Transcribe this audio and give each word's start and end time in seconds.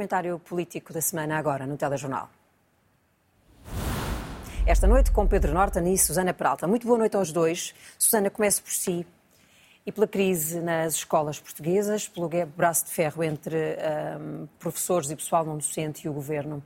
comentário 0.00 0.38
político 0.38 0.94
da 0.94 1.02
semana 1.02 1.36
agora 1.36 1.66
no 1.66 1.76
Telejornal. 1.76 2.30
Esta 4.66 4.86
noite 4.86 5.10
com 5.10 5.26
Pedro 5.26 5.52
Norton 5.52 5.80
e 5.80 5.98
Susana 5.98 6.32
Peralta. 6.32 6.66
Muito 6.66 6.86
boa 6.86 6.98
noite 6.98 7.16
aos 7.16 7.30
dois. 7.30 7.74
Susana, 7.98 8.30
comece 8.30 8.62
por 8.62 8.72
si 8.72 9.06
e 9.84 9.92
pela 9.92 10.06
crise 10.06 10.58
nas 10.60 10.94
escolas 10.94 11.38
portuguesas, 11.38 12.08
pelo 12.08 12.30
braço 12.56 12.86
de 12.86 12.92
ferro 12.92 13.22
entre 13.22 13.76
um, 14.18 14.48
professores 14.58 15.10
e 15.10 15.16
pessoal 15.16 15.44
não 15.44 15.58
docente 15.58 16.06
e 16.06 16.08
o 16.08 16.14
governo. 16.14 16.62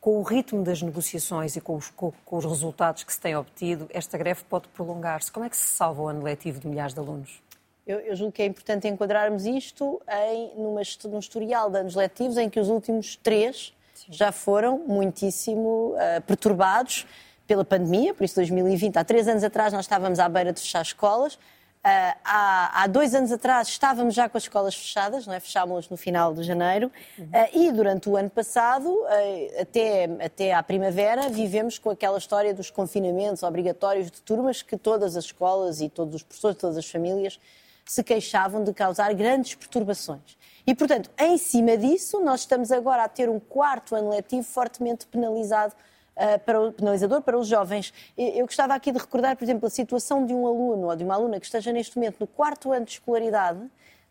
Com 0.00 0.20
o 0.20 0.22
ritmo 0.22 0.62
das 0.62 0.80
negociações 0.82 1.56
e 1.56 1.60
com 1.60 1.74
os, 1.74 1.90
com, 1.90 2.12
os 2.30 2.44
resultados 2.44 3.02
que 3.02 3.12
se 3.12 3.20
têm 3.20 3.34
obtido, 3.34 3.88
esta 3.92 4.16
greve 4.16 4.44
pode 4.48 4.68
prolongar-se. 4.68 5.32
Como 5.32 5.44
é 5.44 5.50
que 5.50 5.56
se 5.56 5.66
salva 5.66 6.00
o 6.00 6.06
ano 6.06 6.22
letivo 6.22 6.60
de 6.60 6.68
milhares 6.68 6.94
de 6.94 7.00
alunos? 7.00 7.42
Eu, 7.86 7.98
eu, 8.00 8.14
julgo 8.14 8.32
que 8.32 8.42
é 8.42 8.46
importante 8.46 8.86
enquadrarmos 8.86 9.44
isto 9.44 10.00
em, 10.08 10.52
numa, 10.56 10.82
num 11.04 11.18
historial 11.18 11.68
de 11.68 11.78
anos 11.78 11.94
letivos 11.94 12.36
em 12.36 12.48
que 12.48 12.60
os 12.60 12.68
últimos 12.68 13.16
três 13.16 13.74
Sim. 13.94 14.12
já 14.12 14.30
foram 14.30 14.78
muitíssimo 14.86 15.94
uh, 15.94 16.22
perturbados 16.22 17.06
pela 17.46 17.64
pandemia, 17.64 18.14
por 18.14 18.24
isso 18.24 18.36
2020, 18.36 18.96
há 18.96 19.04
três 19.04 19.26
anos 19.26 19.42
atrás 19.42 19.72
nós 19.72 19.84
estávamos 19.84 20.20
à 20.20 20.28
beira 20.28 20.52
de 20.52 20.60
fechar 20.60 20.82
escolas, 20.82 21.38
Uh, 21.82 22.14
há, 22.24 22.84
há, 22.84 22.86
dois 22.86 23.12
anos 23.12 23.32
atrás 23.32 23.66
estávamos 23.66 24.14
já 24.14 24.28
com 24.28 24.38
as 24.38 24.44
escolas 24.44 24.72
fechadas, 24.72 25.26
não 25.26 25.34
é? 25.34 25.40
fechámos 25.40 25.88
no 25.88 25.96
final 25.96 26.32
de 26.32 26.44
janeiro, 26.44 26.92
uhum. 27.18 27.24
uh, 27.24 27.58
e 27.58 27.72
durante 27.72 28.08
o 28.08 28.16
ano 28.16 28.30
passado, 28.30 28.88
uh, 28.88 29.60
até, 29.60 30.04
até 30.24 30.52
à 30.52 30.62
primavera, 30.62 31.28
vivemos 31.28 31.80
com 31.80 31.90
aquela 31.90 32.18
história 32.18 32.54
dos 32.54 32.70
confinamentos 32.70 33.42
obrigatórios 33.42 34.12
de 34.12 34.22
turmas 34.22 34.62
que 34.62 34.76
todas 34.76 35.16
as 35.16 35.24
escolas 35.24 35.80
e 35.80 35.88
todos 35.88 36.14
os 36.14 36.22
professores, 36.22 36.56
todas 36.56 36.76
as 36.76 36.88
famílias 36.88 37.40
se 37.84 38.02
queixavam 38.02 38.62
de 38.62 38.72
causar 38.72 39.12
grandes 39.14 39.54
perturbações. 39.54 40.36
E, 40.66 40.74
portanto, 40.74 41.10
em 41.18 41.36
cima 41.36 41.76
disso, 41.76 42.20
nós 42.20 42.40
estamos 42.40 42.70
agora 42.70 43.04
a 43.04 43.08
ter 43.08 43.28
um 43.28 43.40
quarto 43.40 43.94
ano 43.94 44.10
letivo 44.10 44.44
fortemente 44.44 45.06
penalizado 45.06 45.74
Uh, 46.14 46.38
para 46.40 46.60
o 46.60 46.70
penalizador 46.70 47.22
para 47.22 47.38
os 47.38 47.48
jovens. 47.48 47.90
Eu 48.18 48.44
gostava 48.44 48.74
aqui 48.74 48.92
de 48.92 48.98
recordar, 48.98 49.34
por 49.34 49.44
exemplo, 49.44 49.66
a 49.66 49.70
situação 49.70 50.26
de 50.26 50.34
um 50.34 50.46
aluno 50.46 50.88
ou 50.88 50.94
de 50.94 51.02
uma 51.02 51.14
aluna 51.14 51.40
que 51.40 51.46
esteja 51.46 51.72
neste 51.72 51.96
momento 51.96 52.18
no 52.20 52.26
quarto 52.26 52.70
ano 52.70 52.84
de 52.84 52.92
escolaridade, 52.92 53.58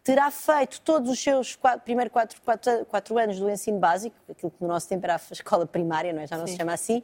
terá 0.03 0.31
feito 0.31 0.81
todos 0.81 1.11
os 1.11 1.22
seus 1.22 1.56
quatro, 1.56 1.81
primeiros 1.81 2.11
quatro, 2.11 2.41
quatro, 2.41 2.85
quatro, 2.85 3.17
anos 3.19 3.39
do 3.39 3.47
ensino 3.50 3.78
básico, 3.78 4.16
aquilo 4.28 4.52
que 4.52 4.61
no 4.61 4.67
nosso 4.67 4.89
tempo 4.89 5.06
era 5.06 5.16
a 5.16 5.33
escola 5.33 5.66
primária, 5.66 6.11
não 6.11 6.23
é? 6.23 6.28
já 6.28 6.38
não 6.38 6.47
Sim. 6.47 6.53
se 6.53 6.58
chama 6.58 6.73
assim, 6.73 7.03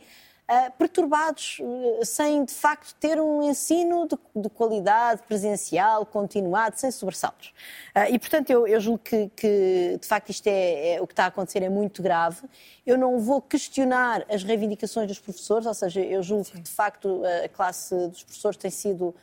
uh, 0.50 0.72
perturbados, 0.78 1.60
uh, 1.60 2.06
sem 2.06 2.46
de 2.46 2.54
facto 2.54 2.96
ter 2.96 3.20
um 3.20 3.44
ensino 3.44 4.08
de, 4.08 4.18
de, 4.42 4.50
qualidade, 4.50 5.22
presencial, 5.24 6.06
continuado, 6.06 6.78
sem 6.78 6.90
sobressaltos. 6.92 7.54
Uh, 7.96 8.12
e 8.14 8.20
portanto 8.20 8.50
eu, 8.50 8.68
eu 8.68 8.80
julgo 8.80 9.00
que, 9.00 9.30
que, 9.36 9.98
de 10.00 10.08
facto 10.08 10.30
isto 10.30 10.48
é, 10.48 10.96
é, 10.96 11.02
o 11.02 11.08
que 11.08 11.14
está 11.14 11.26
a 11.26 11.28
acontecer 11.28 11.62
é 11.62 11.70
muito 11.70 12.02
grave. 12.02 12.48
Eu 12.86 12.98
não 12.98 13.20
vou 13.20 13.42
questionar 13.42 14.26
as 14.30 14.44
reivindicações 14.44 15.08
dos 15.08 15.20
professores, 15.20 15.68
ou 15.68 15.74
seja, 15.74 16.02
eu 16.02 16.24
julgo 16.24 16.46
Sim. 16.46 16.54
que 16.54 16.62
de 16.62 16.72
facto 16.72 17.22
a 17.44 17.50
classe 17.50 17.94
dos 18.08 18.24
professores 18.24 18.58
tem 18.58 18.72
sido 18.72 19.14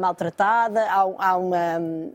maltratada, 0.00 0.82
há, 0.84 1.00
há, 1.00 1.36
uma, 1.36 1.58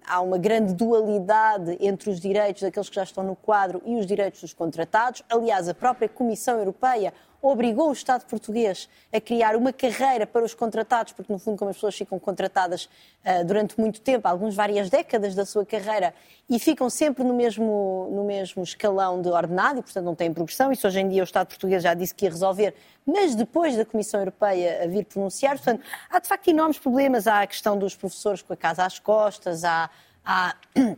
há 0.07 0.21
uma 0.21 0.39
grande 0.39 0.73
dualidade 0.73 1.77
entre 1.79 2.09
os 2.09 2.19
direitos 2.19 2.63
daqueles 2.63 2.89
que 2.89 2.95
já 2.95 3.03
estão 3.03 3.23
no 3.23 3.35
quadro 3.35 3.79
e 3.85 3.95
os 3.95 4.07
direitos 4.07 4.41
dos 4.41 4.53
contratados. 4.53 5.21
Aliás, 5.29 5.69
a 5.69 5.73
própria 5.73 6.09
Comissão 6.09 6.57
Europeia 6.57 7.13
obrigou 7.41 7.89
o 7.89 7.93
Estado 7.93 8.25
português 8.25 8.89
a 9.11 9.19
criar 9.19 9.55
uma 9.55 9.71
carreira 9.71 10.27
para 10.27 10.43
os 10.43 10.53
contratados, 10.53 11.13
porque, 11.13 11.31
no 11.31 11.39
fundo, 11.39 11.57
como 11.57 11.69
as 11.69 11.77
pessoas 11.77 11.95
ficam 11.95 12.19
contratadas 12.19 12.85
uh, 12.85 13.45
durante 13.45 13.79
muito 13.79 14.01
tempo, 14.01 14.27
alguns 14.27 14.55
várias 14.55 14.89
décadas 14.89 15.35
da 15.35 15.45
sua 15.45 15.65
carreira, 15.65 16.13
e 16.49 16.59
ficam 16.59 16.89
sempre 16.89 17.23
no 17.23 17.33
mesmo, 17.33 18.09
no 18.11 18.23
mesmo 18.23 18.63
escalão 18.63 19.21
de 19.21 19.29
ordenado, 19.29 19.79
e, 19.79 19.83
portanto, 19.83 20.05
não 20.05 20.15
têm 20.15 20.33
progressão. 20.33 20.71
Isso, 20.71 20.85
hoje 20.87 20.99
em 20.99 21.07
dia, 21.07 21.21
o 21.21 21.25
Estado 21.25 21.47
português 21.47 21.83
já 21.83 21.93
disse 21.93 22.13
que 22.13 22.25
ia 22.25 22.31
resolver, 22.31 22.73
mas 23.05 23.35
depois 23.35 23.75
da 23.75 23.85
Comissão 23.85 24.19
Europeia 24.19 24.83
a 24.83 24.87
vir 24.87 25.05
pronunciar. 25.05 25.55
Portanto, 25.55 25.83
há, 26.09 26.19
de 26.19 26.27
facto, 26.27 26.47
enormes 26.49 26.77
problemas. 26.77 27.27
Há 27.27 27.41
a 27.41 27.47
questão 27.47 27.77
dos 27.77 27.95
professores 27.95 28.41
com 28.41 28.53
a 28.53 28.57
casa 28.57 28.83
às 28.83 28.99
costas, 28.99 29.63
há, 29.63 29.89
há 30.25 30.55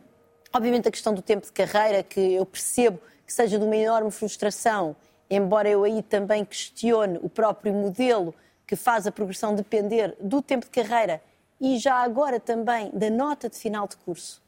obviamente, 0.54 0.88
a 0.88 0.92
questão 0.92 1.14
do 1.14 1.22
tempo 1.22 1.46
de 1.46 1.52
carreira, 1.52 2.04
que 2.04 2.20
eu 2.20 2.46
percebo 2.46 3.00
que 3.26 3.34
seja 3.34 3.58
de 3.58 3.64
uma 3.64 3.76
enorme 3.76 4.12
frustração 4.12 4.96
embora 5.32 5.70
eu 5.70 5.84
aí 5.84 6.04
também 6.04 6.44
questione 6.44 7.18
o 7.24 7.30
próprio 7.30 7.74
modelo 7.74 8.36
que 8.68 8.76
faz 8.76 9.08
a 9.08 9.12
progressão 9.12 9.56
depender 9.56 10.16
do 10.20 10.42
tempo 10.42 10.66
de 10.66 10.72
carreira 10.72 11.22
e 11.60 11.78
já 11.78 11.96
agora 11.96 12.40
também 12.40 12.92
da 12.94 13.10
nota 13.10 13.50
de 13.50 13.56
final 13.56 13.88
de 13.88 13.96
curso. 13.98 14.42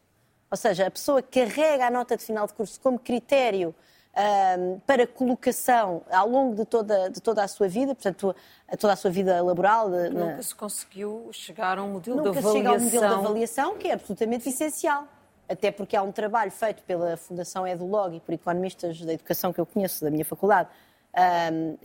Ou 0.51 0.57
seja, 0.57 0.87
a 0.87 0.91
pessoa 0.91 1.21
carrega 1.21 1.87
a 1.87 1.89
nota 1.89 2.17
de 2.17 2.23
final 2.23 2.45
de 2.45 2.53
curso 2.53 2.79
como 2.79 2.99
critério 2.99 3.73
um, 4.15 4.79
para 4.85 5.07
colocação 5.07 6.03
ao 6.11 6.29
longo 6.29 6.55
de 6.55 6.65
toda, 6.65 7.09
de 7.09 7.21
toda 7.21 7.43
a 7.43 7.47
sua 7.47 7.67
vida, 7.67 7.95
portanto, 7.95 8.35
toda 8.77 8.93
a 8.93 8.95
sua 8.95 9.09
vida 9.09 9.41
laboral. 9.41 9.89
Nunca 9.89 10.35
na... 10.35 10.41
se 10.41 10.53
conseguiu 10.53 11.29
chegar 11.31 11.77
a 11.77 11.83
um 11.83 11.93
modelo 11.93 12.17
Nunca 12.17 12.31
de 12.33 12.37
avaliação. 12.39 12.53
Nunca 12.53 12.79
se 12.79 12.89
chega 12.89 12.99
a 12.99 13.01
um 13.01 13.01
modelo 13.01 13.07
de 13.07 13.27
avaliação 13.27 13.77
que 13.77 13.87
é 13.87 13.93
absolutamente 13.93 14.49
essencial 14.49 15.07
até 15.53 15.71
porque 15.71 15.95
há 15.95 16.03
um 16.03 16.11
trabalho 16.11 16.51
feito 16.51 16.83
pela 16.83 17.15
Fundação 17.15 17.67
Edulog 17.67 18.15
e 18.15 18.19
por 18.19 18.33
economistas 18.33 18.99
da 19.01 19.13
educação 19.13 19.53
que 19.53 19.59
eu 19.59 19.65
conheço 19.65 20.03
da 20.03 20.11
minha 20.11 20.25
faculdade, 20.25 20.69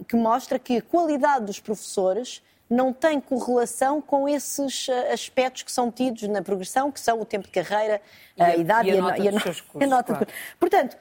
que 0.06 0.17
mostra 0.17 0.59
que 0.59 0.79
a 0.79 0.83
qualidade 0.83 1.45
dos 1.45 1.61
professores 1.61 2.43
não 2.69 2.93
tem 2.93 3.21
correlação 3.21 4.01
com 4.01 4.28
esses 4.28 4.89
ah, 4.91 5.12
aspectos 5.12 5.62
que 5.62 5.73
são 5.73 5.91
tidos 5.91 6.23
na 6.28 6.43
progressão, 6.43 6.93
que 6.93 7.01
são 7.01 7.21
o 7.21 7.25
tempo 7.25 7.47
de 7.47 7.51
carreira, 7.51 8.01
e 8.37 8.43
a, 8.43 8.57
idade 8.57 8.89
e 8.89 8.93
a, 8.93 8.95
e 8.95 8.99
a, 8.99 9.03
nota, 9.03 9.19
e 9.23 9.28
a, 9.28 9.87
nota 9.87 10.12
claro. 10.15 10.27
Portanto, 10.61 10.97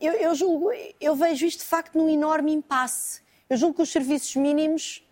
eu, 0.00 0.12
eu, 0.12 0.34
julgo, 0.34 0.70
eu 1.00 1.14
vejo 1.14 1.46
isto 1.46 1.60
de 1.60 1.66
facto 1.66 1.96
num 1.96 2.08
enorme 2.08 2.52
impasse. 2.52 3.22
Eu 3.48 3.56
julgo 3.56 3.76
que 3.76 3.82
os 3.82 3.90
serviços 3.90 4.36
mínimos 4.36 5.06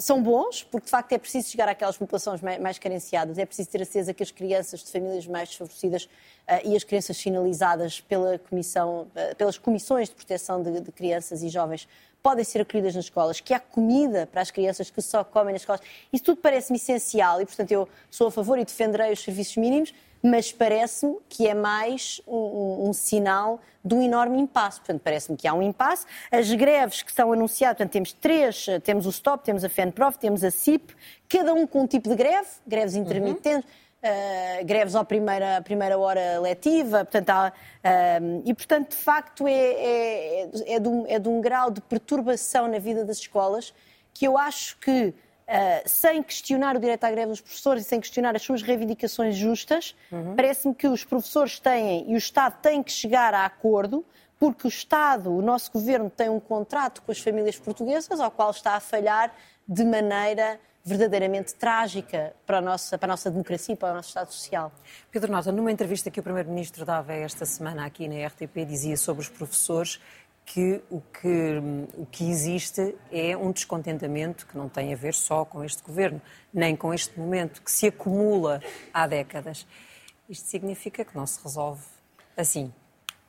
são 0.00 0.22
bons, 0.22 0.62
porque 0.62 0.84
de 0.84 0.90
facto 0.90 1.12
é 1.12 1.18
preciso 1.18 1.48
chegar 1.50 1.68
àquelas 1.68 1.96
populações 1.96 2.40
mais, 2.40 2.78
carenciadas, 2.78 3.36
é 3.36 3.44
preciso 3.44 3.68
ter 3.68 3.82
a 3.82 3.84
certeza 3.84 4.14
que 4.14 4.22
as 4.22 4.30
crianças 4.30 4.84
de 4.84 4.92
famílias 4.92 5.26
mais 5.26 5.48
desfavorecidas 5.48 6.04
uh, 6.04 6.60
e 6.64 6.76
as 6.76 6.84
crianças 6.84 7.20
finalizadas 7.20 8.00
pela 8.00 8.38
comissão, 8.38 9.08
uh, 9.08 9.34
pelas 9.34 9.58
comissões 9.58 10.08
de 10.08 10.14
proteção 10.14 10.62
de, 10.62 10.80
de, 10.80 10.92
crianças 10.92 11.42
e 11.42 11.48
jovens 11.48 11.88
podem 12.22 12.44
ser 12.44 12.60
acolhidas 12.60 12.94
nas 12.94 13.06
escolas, 13.06 13.40
que 13.40 13.52
há 13.52 13.58
comida 13.58 14.28
para 14.30 14.40
as 14.40 14.52
crianças 14.52 14.88
que 14.88 15.02
só 15.02 15.24
comem 15.24 15.52
nas 15.52 15.62
escolas. 15.62 15.80
Isso 16.12 16.24
tudo 16.24 16.40
parece-me 16.40 16.78
essencial 16.78 17.40
e, 17.40 17.46
portanto, 17.46 17.72
eu 17.72 17.88
sou 18.08 18.28
a 18.28 18.30
favor 18.30 18.56
e 18.58 18.64
defenderei 18.64 19.12
os 19.12 19.20
serviços 19.20 19.56
mínimos, 19.56 19.92
mas 20.22 20.52
parece-me 20.52 21.16
que 21.28 21.46
é 21.46 21.54
mais 21.54 22.20
um, 22.26 22.36
um, 22.36 22.88
um, 22.88 22.92
sinal 22.92 23.60
de 23.84 23.94
um 23.94 24.02
enorme 24.02 24.38
impasse. 24.38 24.78
Portanto, 24.80 25.00
parece-me 25.02 25.36
que 25.36 25.46
há 25.46 25.54
um 25.54 25.62
impasse. 25.62 26.06
As 26.30 26.52
greves 26.52 27.02
que 27.02 27.12
são 27.12 27.32
anunciadas, 27.32 27.76
portanto, 27.78 27.92
temos 27.92 28.12
três, 28.12 28.66
temos 28.82 29.06
o 29.06 29.12
STOP, 29.12 29.44
temos 29.44 29.64
a 29.64 29.68
FENPROF, 29.68 30.18
temos 30.18 30.42
a 30.42 30.50
CIP, 30.50 30.94
cada 31.28 31.54
um 31.54 31.66
com 31.66 31.82
um 31.82 31.86
tipo 31.86 32.08
de 32.08 32.14
greve, 32.16 32.48
greves 32.66 32.94
uhum. 32.94 33.02
intermitentes, 33.02 33.64
uhum. 33.64 34.60
uh, 34.60 34.64
greves 34.64 34.94
à 34.94 35.04
primeira, 35.04 35.60
primeira 35.62 35.98
hora 35.98 36.40
letiva, 36.40 37.04
portanto, 37.04 37.30
há, 37.30 37.52
uh, 37.52 38.42
e, 38.44 38.54
portanto, 38.54 38.90
de 38.90 38.96
facto, 38.96 39.46
é, 39.46 39.52
é, 39.52 40.50
é, 40.66 40.80
de 40.80 40.88
um, 40.88 41.06
é 41.06 41.18
de 41.18 41.28
um 41.28 41.40
grau 41.40 41.70
de 41.70 41.80
perturbação 41.80 42.66
na 42.68 42.78
vida 42.78 43.04
das 43.04 43.18
escolas 43.18 43.72
que 44.12 44.26
eu 44.26 44.36
acho 44.36 44.76
que 44.78 45.14
sem 45.86 46.22
questionar 46.22 46.76
o 46.76 46.80
direito 46.80 47.04
à 47.04 47.10
greve 47.10 47.28
dos 47.28 47.40
professores 47.40 47.86
e 47.86 47.88
sem 47.88 48.00
questionar 48.00 48.36
as 48.36 48.42
suas 48.42 48.62
reivindicações 48.62 49.34
justas, 49.34 49.94
uhum. 50.12 50.36
parece-me 50.36 50.74
que 50.74 50.86
os 50.86 51.04
professores 51.04 51.58
têm 51.58 52.10
e 52.10 52.14
o 52.14 52.18
Estado 52.18 52.60
tem 52.60 52.82
que 52.82 52.92
chegar 52.92 53.32
a 53.32 53.44
acordo, 53.46 54.04
porque 54.38 54.66
o 54.66 54.68
Estado, 54.68 55.32
o 55.32 55.42
nosso 55.42 55.72
governo, 55.72 56.10
tem 56.10 56.28
um 56.28 56.38
contrato 56.38 57.02
com 57.02 57.10
as 57.10 57.18
famílias 57.18 57.58
portuguesas, 57.58 58.20
ao 58.20 58.30
qual 58.30 58.50
está 58.50 58.74
a 58.74 58.80
falhar 58.80 59.34
de 59.66 59.84
maneira 59.84 60.60
verdadeiramente 60.84 61.54
trágica 61.54 62.34
para 62.46 62.58
a 62.58 62.60
nossa, 62.60 62.96
para 62.96 63.08
a 63.08 63.12
nossa 63.12 63.30
democracia 63.30 63.74
e 63.74 63.76
para 63.76 63.92
o 63.92 63.96
nosso 63.96 64.08
Estado 64.08 64.32
Social. 64.32 64.72
Pedro 65.10 65.30
Nota, 65.30 65.52
numa 65.52 65.70
entrevista 65.70 66.10
que 66.10 66.18
o 66.18 66.22
Primeiro-Ministro 66.22 66.84
dava 66.84 67.12
esta 67.12 67.44
semana 67.44 67.84
aqui 67.84 68.08
na 68.08 68.26
RTP, 68.26 68.64
dizia 68.66 68.96
sobre 68.96 69.22
os 69.22 69.28
professores 69.28 70.00
que 70.48 70.82
o, 70.90 71.00
que 71.00 71.58
o 71.94 72.06
que 72.06 72.30
existe 72.30 72.96
é 73.12 73.36
um 73.36 73.52
descontentamento 73.52 74.46
que 74.46 74.56
não 74.56 74.68
tem 74.68 74.94
a 74.94 74.96
ver 74.96 75.12
só 75.12 75.44
com 75.44 75.62
este 75.62 75.82
governo, 75.82 76.22
nem 76.52 76.74
com 76.74 76.92
este 76.92 77.18
momento, 77.18 77.62
que 77.62 77.70
se 77.70 77.88
acumula 77.88 78.62
há 78.92 79.06
décadas. 79.06 79.66
Isto 80.28 80.48
significa 80.48 81.04
que 81.04 81.14
não 81.14 81.26
se 81.26 81.42
resolve 81.42 81.82
assim. 82.34 82.72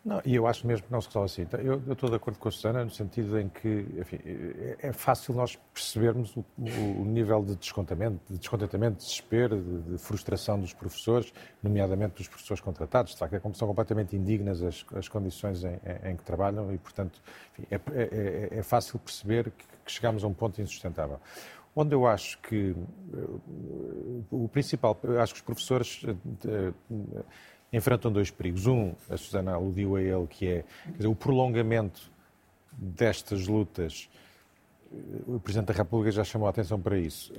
Não, 0.03 0.21
e 0.23 0.33
eu 0.33 0.47
acho 0.47 0.65
mesmo 0.65 0.87
que 0.87 0.91
não 0.91 1.01
se 1.01 1.07
resolve 1.07 1.25
assim. 1.25 1.41
Então, 1.41 1.59
eu, 1.59 1.81
eu, 1.85 1.93
estou 1.93 2.09
de 2.09 2.15
acordo 2.15 2.39
com 2.39 2.47
a 2.47 2.51
Susana 2.51 2.85
no 2.85 2.89
sentido 2.89 3.37
em 3.37 3.49
que 3.49 3.85
enfim, 3.99 4.17
é, 4.25 4.77
é 4.87 4.93
fácil 4.93 5.33
nós 5.33 5.57
percebermos 5.73 6.35
o, 6.37 6.45
o, 6.57 7.05
nível 7.05 7.43
de 7.43 7.55
descontentamento, 7.55 8.19
de 8.29 8.39
descontentamento, 8.39 8.97
de 8.97 9.03
desespero, 9.03 9.61
de, 9.61 9.91
de, 9.91 9.97
frustração 9.97 10.57
dos 10.57 10.73
professores, 10.73 11.33
nomeadamente 11.61 12.15
dos 12.15 12.29
professores 12.29 12.61
contratados. 12.61 13.11
De 13.11 13.19
facto, 13.19 13.33
é 13.35 13.53
são 13.53 13.67
completamente 13.67 14.15
indignas 14.15 14.63
as, 14.63 14.85
as 14.95 15.09
condições 15.09 15.65
em, 15.65 15.67
em, 15.67 16.11
em, 16.11 16.15
que 16.15 16.23
trabalham 16.23 16.73
e, 16.73 16.77
portanto, 16.77 17.21
enfim, 17.51 17.67
é, 17.69 17.75
é, 17.75 18.49
é, 18.53 18.59
é, 18.59 18.63
fácil 18.63 18.97
perceber 18.99 19.51
que, 19.51 19.65
que 19.85 19.91
chegamos 19.91 20.23
a 20.23 20.27
um 20.27 20.33
ponto 20.33 20.61
insustentável. 20.61 21.19
Onde 21.75 21.93
eu 21.93 22.07
acho 22.07 22.39
que 22.39 22.75
o 24.31 24.47
principal, 24.47 24.97
acho 25.21 25.33
que 25.33 25.39
os 25.39 25.45
professores 25.45 26.03
enfrentam 27.71 28.11
dois 28.11 28.31
perigos. 28.31 28.67
Um, 28.67 28.93
a 29.09 29.17
Susana 29.17 29.53
aludiu 29.53 29.95
a 29.95 30.01
ele, 30.01 30.27
que 30.27 30.47
é 30.47 30.63
dizer, 30.95 31.07
o 31.07 31.15
prolongamento 31.15 32.11
destas 32.71 33.47
lutas 33.47 34.09
o 35.27 35.39
Presidente 35.39 35.67
da 35.67 35.73
República 35.73 36.11
já 36.11 36.23
chamou 36.23 36.47
a 36.47 36.49
atenção 36.49 36.79
para 36.79 36.97
isso. 36.97 37.31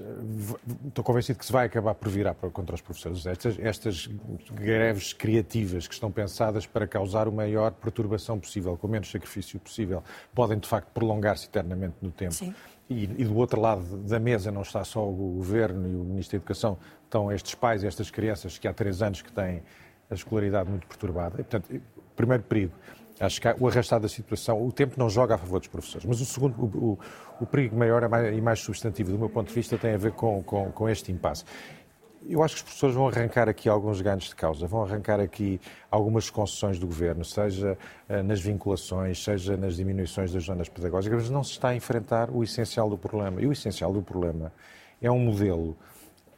Estou 0.86 1.02
convencido 1.02 1.38
que 1.38 1.44
se 1.44 1.50
vai 1.50 1.66
acabar 1.66 1.94
por 1.94 2.08
virar 2.08 2.34
contra 2.34 2.74
os 2.74 2.80
professores. 2.80 3.26
Estas, 3.26 3.58
estas 3.58 4.08
greves 4.52 5.12
criativas 5.12 5.88
que 5.88 5.94
estão 5.94 6.12
pensadas 6.12 6.64
para 6.64 6.86
causar 6.86 7.26
o 7.26 7.32
maior 7.32 7.72
perturbação 7.72 8.38
possível, 8.38 8.76
com 8.76 8.86
o 8.86 8.90
menos 8.90 9.10
sacrifício 9.10 9.58
possível, 9.58 10.02
podem 10.32 10.58
de 10.58 10.68
facto 10.68 10.88
prolongar-se 10.92 11.46
eternamente 11.46 11.96
no 12.00 12.12
tempo. 12.12 12.54
E, 12.88 13.04
e, 13.04 13.24
do 13.24 13.36
outro 13.36 13.60
lado 13.60 13.84
da 13.98 14.18
mesa 14.18 14.50
não 14.50 14.62
está 14.62 14.84
só 14.84 15.08
o 15.08 15.12
Governo 15.12 15.88
e 15.88 15.94
o 15.94 16.04
Ministro 16.04 16.38
da 16.38 16.42
Educação, 16.42 16.78
estão 17.04 17.32
estes 17.32 17.54
pais 17.54 17.82
e 17.82 17.86
estas 17.86 18.10
crianças 18.10 18.58
que 18.58 18.68
há 18.68 18.72
três 18.72 19.02
anos 19.02 19.22
que 19.22 19.32
têm 19.32 19.62
a 20.10 20.14
escolaridade 20.14 20.68
muito 20.68 20.86
perturbada. 20.86 21.34
E, 21.40 21.44
portanto, 21.44 21.82
primeiro 22.16 22.42
perigo 22.42 22.72
Acho 23.20 23.38
que 23.38 23.54
o 23.60 23.68
arrastar 23.68 24.00
da 24.00 24.08
situação, 24.08 24.66
o 24.66 24.72
tempo 24.72 24.94
não 24.96 25.10
joga 25.10 25.34
a 25.34 25.38
favor 25.38 25.58
dos 25.58 25.68
professores. 25.68 26.06
Mas 26.06 26.22
o 26.22 26.24
segundo, 26.24 26.58
o, 26.58 26.64
o, 26.64 26.98
o 27.42 27.46
perigo 27.46 27.76
maior 27.76 28.02
e 28.32 28.40
mais 28.40 28.60
substantivo, 28.60 29.12
do 29.12 29.18
meu 29.18 29.28
ponto 29.28 29.48
de 29.48 29.54
vista, 29.54 29.76
tem 29.76 29.92
a 29.92 29.98
ver 29.98 30.12
com, 30.12 30.42
com, 30.42 30.72
com 30.72 30.88
este 30.88 31.12
impasse. 31.12 31.44
Eu 32.26 32.42
acho 32.42 32.54
que 32.54 32.58
os 32.60 32.62
professores 32.62 32.94
vão 32.94 33.06
arrancar 33.06 33.46
aqui 33.46 33.68
alguns 33.68 34.00
ganhos 34.00 34.24
de 34.24 34.34
causa, 34.34 34.66
vão 34.66 34.82
arrancar 34.82 35.20
aqui 35.20 35.60
algumas 35.90 36.30
concessões 36.30 36.78
do 36.78 36.86
governo, 36.86 37.22
seja 37.22 37.76
uh, 38.08 38.22
nas 38.22 38.40
vinculações, 38.40 39.22
seja 39.22 39.54
nas 39.54 39.76
diminuições 39.76 40.32
das 40.32 40.44
zonas 40.44 40.70
pedagógicas, 40.70 41.22
mas 41.22 41.30
não 41.30 41.44
se 41.44 41.52
está 41.52 41.68
a 41.68 41.74
enfrentar 41.74 42.30
o 42.30 42.42
essencial 42.42 42.88
do 42.88 42.96
problema. 42.96 43.42
E 43.42 43.46
o 43.46 43.52
essencial 43.52 43.92
do 43.92 44.00
problema 44.00 44.50
é 45.00 45.10
um 45.10 45.18
modelo 45.18 45.76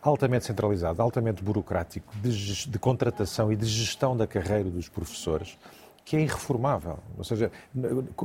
altamente 0.02 0.44
centralizado, 0.44 1.00
altamente 1.00 1.42
burocrático 1.42 2.12
de, 2.18 2.68
de 2.68 2.78
contratação 2.78 3.52
e 3.52 3.56
de 3.56 3.66
gestão 3.66 4.16
da 4.16 4.26
carreira 4.26 4.68
dos 4.68 4.88
professores 4.88 5.56
que 6.04 6.16
é 6.16 6.20
irreformável. 6.20 6.98
Ou 7.16 7.22
seja, 7.22 7.50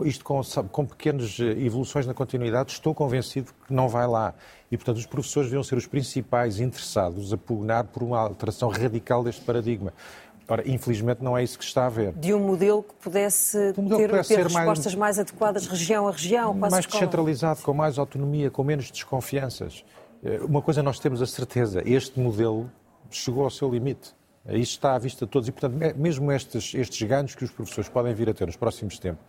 isto 0.04 0.26
com, 0.26 0.42
com 0.72 0.86
pequenas 0.86 1.38
evoluções 1.40 2.08
na 2.08 2.14
continuidade, 2.14 2.72
estou 2.72 2.94
convencido 2.94 3.52
que 3.68 3.72
não 3.72 3.88
vai 3.88 4.08
lá. 4.08 4.34
E, 4.72 4.78
portanto, 4.78 4.98
os 4.98 5.06
professores 5.06 5.50
deviam 5.50 5.64
ser 5.64 5.78
os 5.78 5.86
principais 5.86 6.60
interessados 6.60 7.32
a 7.32 7.38
pugnar 7.38 7.86
por 7.86 8.02
uma 8.02 8.20
alteração 8.20 8.70
radical 8.70 9.24
deste 9.24 9.42
paradigma. 9.42 9.94
Ora, 10.50 10.64
infelizmente 10.68 11.22
não 11.22 11.38
é 11.38 11.44
isso 11.44 11.58
que 11.60 11.64
está 11.66 11.86
a 11.86 11.90
ver. 11.90 12.14
De 12.14 12.34
um 12.34 12.40
modelo 12.40 12.82
que 12.82 12.94
pudesse 12.96 13.74
um 13.78 13.84
modelo 13.84 14.02
ter, 14.02 14.10
pudesse 14.10 14.36
ter 14.36 14.44
respostas 14.44 14.96
mais... 14.96 15.18
mais... 15.18 15.20
adequadas 15.20 15.68
região 15.68 16.08
a 16.08 16.12
região, 16.12 16.54
mais 16.54 16.86
descentralizado, 16.86 17.62
com 17.62 17.74
mais 17.74 18.00
autonomia, 18.00 18.50
com 18.50 18.64
menos 18.64 18.90
desconfianças. 18.90 19.84
Eh, 20.24 20.40
uma 20.42 20.62
coisa 20.62 20.82
nós 20.82 21.00
temos 21.00 21.22
a 21.22 21.26
certeza, 21.26 21.82
este 21.86 22.20
modelo 22.20 22.70
chegou 23.10 23.44
ao 23.44 23.50
seu 23.50 23.70
limite. 23.70 24.16
Isso 24.50 24.74
está 24.74 24.96
à 24.96 25.00
vista 25.00 25.26
de 25.26 25.32
todos 25.32 25.48
e, 25.50 25.52
portanto, 25.52 25.76
mesmo 25.98 26.32
estes, 26.32 26.74
estes 26.74 27.08
ganhos 27.08 27.36
que 27.36 27.44
os 27.44 27.52
professores 27.52 27.90
podem 27.90 28.14
vir 28.14 28.30
a 28.30 28.34
ter 28.34 28.46
nos 28.46 28.56
próximos 28.56 28.98
tempos, 28.98 29.26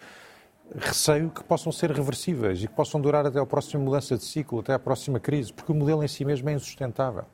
receio 0.76 1.31
que 1.31 1.43
possam 1.43 1.73
ser 1.73 1.90
reversíveis 1.90 2.62
e 2.62 2.69
que 2.69 2.75
possam 2.75 3.00
durar 3.00 3.26
até 3.26 3.40
a 3.40 3.46
próxima 3.46 3.82
mudança 3.82 4.17
de 4.17 4.23
ciclo, 4.23 4.61
até 4.61 4.75
a 4.75 4.79
próxima 4.79 5.19
crise, 5.19 5.52
porque 5.52 5.73
o 5.73 5.75
modelo 5.75 6.05
em 6.05 6.08
si 6.08 6.25
mesmo 6.25 6.49
é 6.49 6.52
insustentável. 6.52 7.25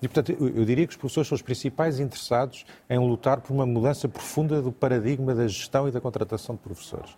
E, 0.00 0.06
portanto, 0.06 0.36
eu 0.40 0.64
diria 0.64 0.86
que 0.86 0.92
os 0.92 0.96
professores 0.96 1.28
são 1.28 1.36
os 1.36 1.42
principais 1.42 1.98
interessados 1.98 2.64
em 2.88 2.98
lutar 2.98 3.40
por 3.40 3.52
uma 3.52 3.66
mudança 3.66 4.08
profunda 4.08 4.60
do 4.60 4.70
paradigma 4.70 5.34
da 5.34 5.48
gestão 5.48 5.88
e 5.88 5.90
da 5.90 6.00
contratação 6.00 6.54
de 6.54 6.60
professores. 6.60 7.16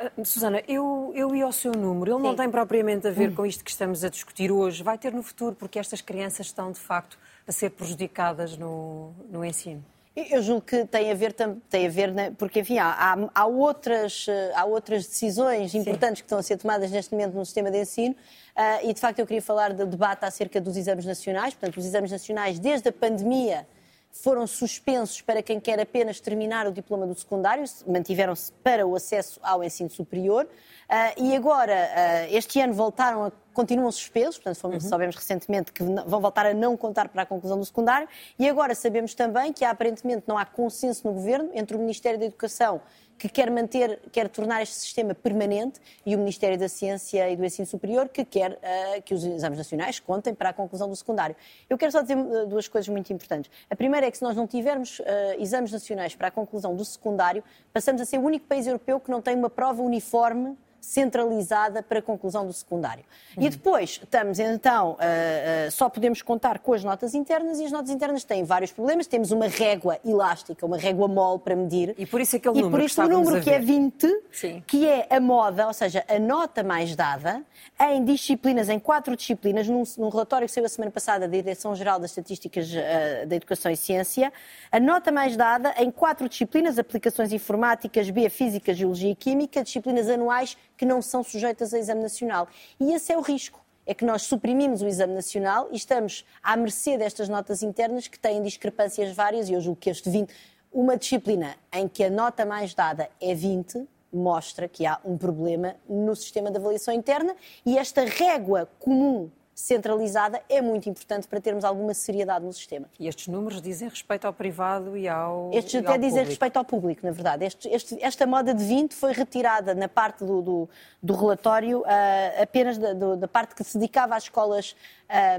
Uh, 0.00 0.24
Susana, 0.24 0.62
eu, 0.66 1.12
eu 1.14 1.34
ia 1.34 1.44
ao 1.44 1.52
seu 1.52 1.72
número. 1.72 2.12
Ele 2.12 2.18
Sim. 2.18 2.26
não 2.28 2.36
tem 2.36 2.50
propriamente 2.50 3.06
a 3.06 3.10
ver 3.10 3.30
hum. 3.30 3.34
com 3.34 3.46
isto 3.46 3.62
que 3.62 3.70
estamos 3.70 4.02
a 4.02 4.08
discutir 4.08 4.50
hoje. 4.50 4.82
Vai 4.82 4.96
ter 4.96 5.12
no 5.12 5.22
futuro, 5.22 5.54
porque 5.54 5.78
estas 5.78 6.00
crianças 6.00 6.46
estão, 6.46 6.72
de 6.72 6.80
facto, 6.80 7.18
a 7.46 7.52
ser 7.52 7.70
prejudicadas 7.70 8.56
no, 8.56 9.12
no 9.30 9.44
ensino? 9.44 9.84
Eu 10.16 10.42
julgo 10.42 10.62
que 10.62 10.84
tem 10.86 11.10
a 11.10 11.14
ver, 11.14 11.32
tem 11.32 11.86
a 11.86 11.90
ver 11.90 12.12
né, 12.12 12.32
porque, 12.36 12.60
enfim, 12.60 12.78
há, 12.78 13.16
há, 13.32 13.46
outras, 13.46 14.26
eh, 14.28 14.52
há 14.56 14.64
outras 14.64 15.06
decisões 15.06 15.72
importantes 15.72 16.18
Sim. 16.18 16.22
que 16.22 16.26
estão 16.26 16.38
a 16.38 16.42
ser 16.42 16.56
tomadas 16.56 16.90
neste 16.90 17.12
momento 17.12 17.34
no 17.34 17.44
sistema 17.44 17.70
de 17.70 17.80
ensino 17.80 18.14
uh, 18.56 18.88
e, 18.88 18.92
de 18.92 19.00
facto, 19.00 19.20
eu 19.20 19.26
queria 19.26 19.40
falar 19.40 19.72
do 19.72 19.86
debate 19.86 20.24
acerca 20.24 20.60
dos 20.60 20.76
exames 20.76 21.06
nacionais. 21.06 21.54
Portanto, 21.54 21.78
os 21.78 21.86
exames 21.86 22.10
nacionais, 22.10 22.58
desde 22.58 22.88
a 22.88 22.92
pandemia, 22.92 23.66
foram 24.10 24.46
suspensos 24.46 25.20
para 25.20 25.42
quem 25.42 25.60
quer 25.60 25.80
apenas 25.80 26.20
terminar 26.20 26.66
o 26.66 26.72
diploma 26.72 27.06
do 27.06 27.14
secundário, 27.14 27.64
mantiveram-se 27.86 28.52
para 28.62 28.86
o 28.86 28.94
acesso 28.94 29.40
ao 29.42 29.62
ensino 29.62 29.88
superior. 29.88 30.44
Uh, 30.46 31.22
e 31.22 31.36
agora, 31.36 31.72
uh, 31.72 32.34
este 32.34 32.60
ano, 32.60 32.74
voltaram 32.74 33.26
a, 33.26 33.32
continuam 33.54 33.90
suspensos, 33.92 34.36
portanto, 34.36 34.56
fomos, 34.56 34.84
uhum. 34.84 34.90
sabemos 34.90 35.16
recentemente 35.16 35.72
que 35.72 35.82
vão 35.82 36.20
voltar 36.20 36.46
a 36.46 36.52
não 36.52 36.76
contar 36.76 37.08
para 37.08 37.22
a 37.22 37.26
conclusão 37.26 37.58
do 37.58 37.64
secundário. 37.64 38.08
E 38.38 38.48
agora 38.48 38.74
sabemos 38.74 39.14
também 39.14 39.52
que 39.52 39.64
aparentemente 39.64 40.24
não 40.26 40.36
há 40.36 40.44
consenso 40.44 41.06
no 41.06 41.14
governo 41.14 41.50
entre 41.54 41.76
o 41.76 41.80
Ministério 41.80 42.18
da 42.18 42.26
Educação 42.26 42.80
que 43.20 43.28
quer 43.28 43.50
manter, 43.50 44.00
quer 44.10 44.30
tornar 44.30 44.62
este 44.62 44.76
sistema 44.76 45.14
permanente 45.14 45.78
e 46.06 46.16
o 46.16 46.18
Ministério 46.18 46.58
da 46.58 46.70
Ciência 46.70 47.28
e 47.28 47.36
do 47.36 47.44
Ensino 47.44 47.66
Superior 47.66 48.08
que 48.08 48.24
quer 48.24 48.52
uh, 48.52 49.02
que 49.02 49.12
os 49.12 49.22
exames 49.22 49.58
nacionais 49.58 50.00
contem 50.00 50.34
para 50.34 50.48
a 50.48 50.52
conclusão 50.54 50.88
do 50.88 50.96
secundário. 50.96 51.36
Eu 51.68 51.76
quero 51.76 51.92
só 51.92 52.00
dizer 52.00 52.16
duas 52.48 52.66
coisas 52.66 52.88
muito 52.88 53.12
importantes. 53.12 53.50
A 53.68 53.76
primeira 53.76 54.06
é 54.06 54.10
que 54.10 54.16
se 54.16 54.24
nós 54.24 54.34
não 54.34 54.46
tivermos 54.46 55.00
uh, 55.00 55.04
exames 55.38 55.70
nacionais 55.70 56.14
para 56.14 56.28
a 56.28 56.30
conclusão 56.30 56.74
do 56.74 56.82
secundário, 56.82 57.44
passamos 57.74 58.00
a 58.00 58.06
ser 58.06 58.16
o 58.16 58.22
único 58.22 58.46
país 58.46 58.66
europeu 58.66 58.98
que 58.98 59.10
não 59.10 59.20
tem 59.20 59.36
uma 59.36 59.50
prova 59.50 59.82
uniforme 59.82 60.56
centralizada 60.80 61.82
para 61.82 61.98
a 61.98 62.02
conclusão 62.02 62.46
do 62.46 62.52
secundário. 62.52 63.04
Uhum. 63.36 63.44
E 63.44 63.48
depois 63.48 64.00
estamos 64.02 64.38
então, 64.38 64.92
uh, 64.92 64.94
uh, 64.94 65.70
só 65.70 65.88
podemos 65.88 66.22
contar 66.22 66.58
com 66.58 66.72
as 66.72 66.82
notas 66.82 67.14
internas 67.14 67.60
e 67.60 67.66
as 67.66 67.72
notas 67.72 67.90
internas 67.90 68.24
têm 68.24 68.44
vários 68.44 68.72
problemas. 68.72 69.06
Temos 69.06 69.30
uma 69.30 69.46
régua 69.46 69.98
elástica, 70.04 70.64
uma 70.64 70.78
régua 70.78 71.06
mole 71.06 71.40
para 71.40 71.54
medir. 71.54 71.94
E 71.98 72.06
por 72.06 72.20
isso 72.20 72.36
aquele 72.36 72.58
e 72.58 72.62
número. 72.62 72.76
E 72.76 72.80
por 72.80 72.86
isso 72.86 73.02
o 73.02 73.08
número 73.08 73.42
que 73.42 73.50
é 73.50 73.58
20, 73.58 74.22
Sim. 74.32 74.62
que 74.66 74.86
é 74.86 75.06
a 75.10 75.20
moda, 75.20 75.66
ou 75.66 75.72
seja, 75.72 76.04
a 76.08 76.18
nota 76.18 76.62
mais 76.62 76.96
dada 76.96 77.44
em 77.78 78.04
disciplinas, 78.04 78.68
em 78.68 78.78
quatro 78.78 79.14
disciplinas, 79.16 79.68
num, 79.68 79.82
num 79.98 80.08
relatório 80.08 80.46
que 80.46 80.52
saiu 80.52 80.66
a 80.66 80.68
semana 80.68 80.90
passada 80.90 81.28
da 81.28 81.36
Direção-Geral 81.36 82.00
das 82.00 82.10
Estatísticas 82.10 82.70
uh, 82.70 83.26
da 83.26 83.36
Educação 83.36 83.70
e 83.70 83.76
Ciência, 83.76 84.32
a 84.70 84.80
nota 84.80 85.12
mais 85.12 85.36
dada 85.36 85.74
em 85.78 85.90
quatro 85.90 86.28
disciplinas, 86.28 86.78
aplicações 86.78 87.32
informáticas, 87.32 88.08
biofísica, 88.10 88.72
geologia 88.72 89.10
e 89.10 89.14
química, 89.14 89.62
disciplinas 89.62 90.08
anuais 90.08 90.56
que 90.80 90.86
não 90.86 91.02
são 91.02 91.22
sujeitas 91.22 91.74
a 91.74 91.78
exame 91.78 92.00
nacional. 92.00 92.48
E 92.80 92.94
esse 92.94 93.12
é 93.12 93.18
o 93.18 93.20
risco. 93.20 93.60
É 93.84 93.92
que 93.92 94.02
nós 94.02 94.22
suprimimos 94.22 94.80
o 94.80 94.86
exame 94.86 95.12
nacional 95.12 95.68
e 95.70 95.76
estamos 95.76 96.24
à 96.42 96.56
mercê 96.56 96.96
destas 96.96 97.28
notas 97.28 97.62
internas 97.62 98.08
que 98.08 98.18
têm 98.18 98.42
discrepâncias 98.42 99.14
várias, 99.14 99.50
e 99.50 99.52
eu 99.52 99.60
julgo 99.60 99.78
que 99.78 99.90
este 99.90 100.08
20, 100.08 100.32
uma 100.72 100.96
disciplina 100.96 101.54
em 101.70 101.86
que 101.86 102.02
a 102.02 102.08
nota 102.08 102.46
mais 102.46 102.72
dada 102.72 103.10
é 103.20 103.34
20, 103.34 103.86
mostra 104.10 104.66
que 104.66 104.86
há 104.86 104.98
um 105.04 105.18
problema 105.18 105.76
no 105.86 106.16
sistema 106.16 106.50
de 106.50 106.56
avaliação 106.56 106.94
interna 106.94 107.36
e 107.66 107.76
esta 107.76 108.02
régua 108.06 108.66
comum 108.78 109.30
centralizada 109.60 110.40
é 110.48 110.60
muito 110.60 110.88
importante 110.88 111.28
para 111.28 111.40
termos 111.40 111.64
alguma 111.64 111.92
seriedade 111.92 112.44
no 112.44 112.52
sistema. 112.52 112.86
E 112.98 113.06
estes 113.06 113.28
números 113.28 113.60
dizem 113.60 113.88
respeito 113.88 114.26
ao 114.26 114.32
privado 114.32 114.96
e 114.96 115.06
ao. 115.06 115.50
Estes 115.52 115.84
até 115.84 115.98
dizem 115.98 116.24
respeito 116.24 116.56
ao 116.56 116.64
público, 116.64 117.04
na 117.04 117.12
verdade. 117.12 117.44
Este, 117.44 117.68
este, 117.68 118.02
esta 118.02 118.26
moda 118.26 118.54
de 118.54 118.64
20 118.64 118.94
foi 118.94 119.12
retirada 119.12 119.74
na 119.74 119.88
parte 119.88 120.24
do, 120.24 120.40
do, 120.40 120.68
do 121.02 121.14
relatório 121.14 121.80
uh, 121.80 122.42
apenas 122.42 122.78
da, 122.78 122.92
do, 122.94 123.16
da, 123.16 123.28
parte 123.28 123.54
que 123.54 123.62
se 123.62 123.78
dedicava 123.78 124.16
às 124.16 124.24
escolas, 124.24 124.74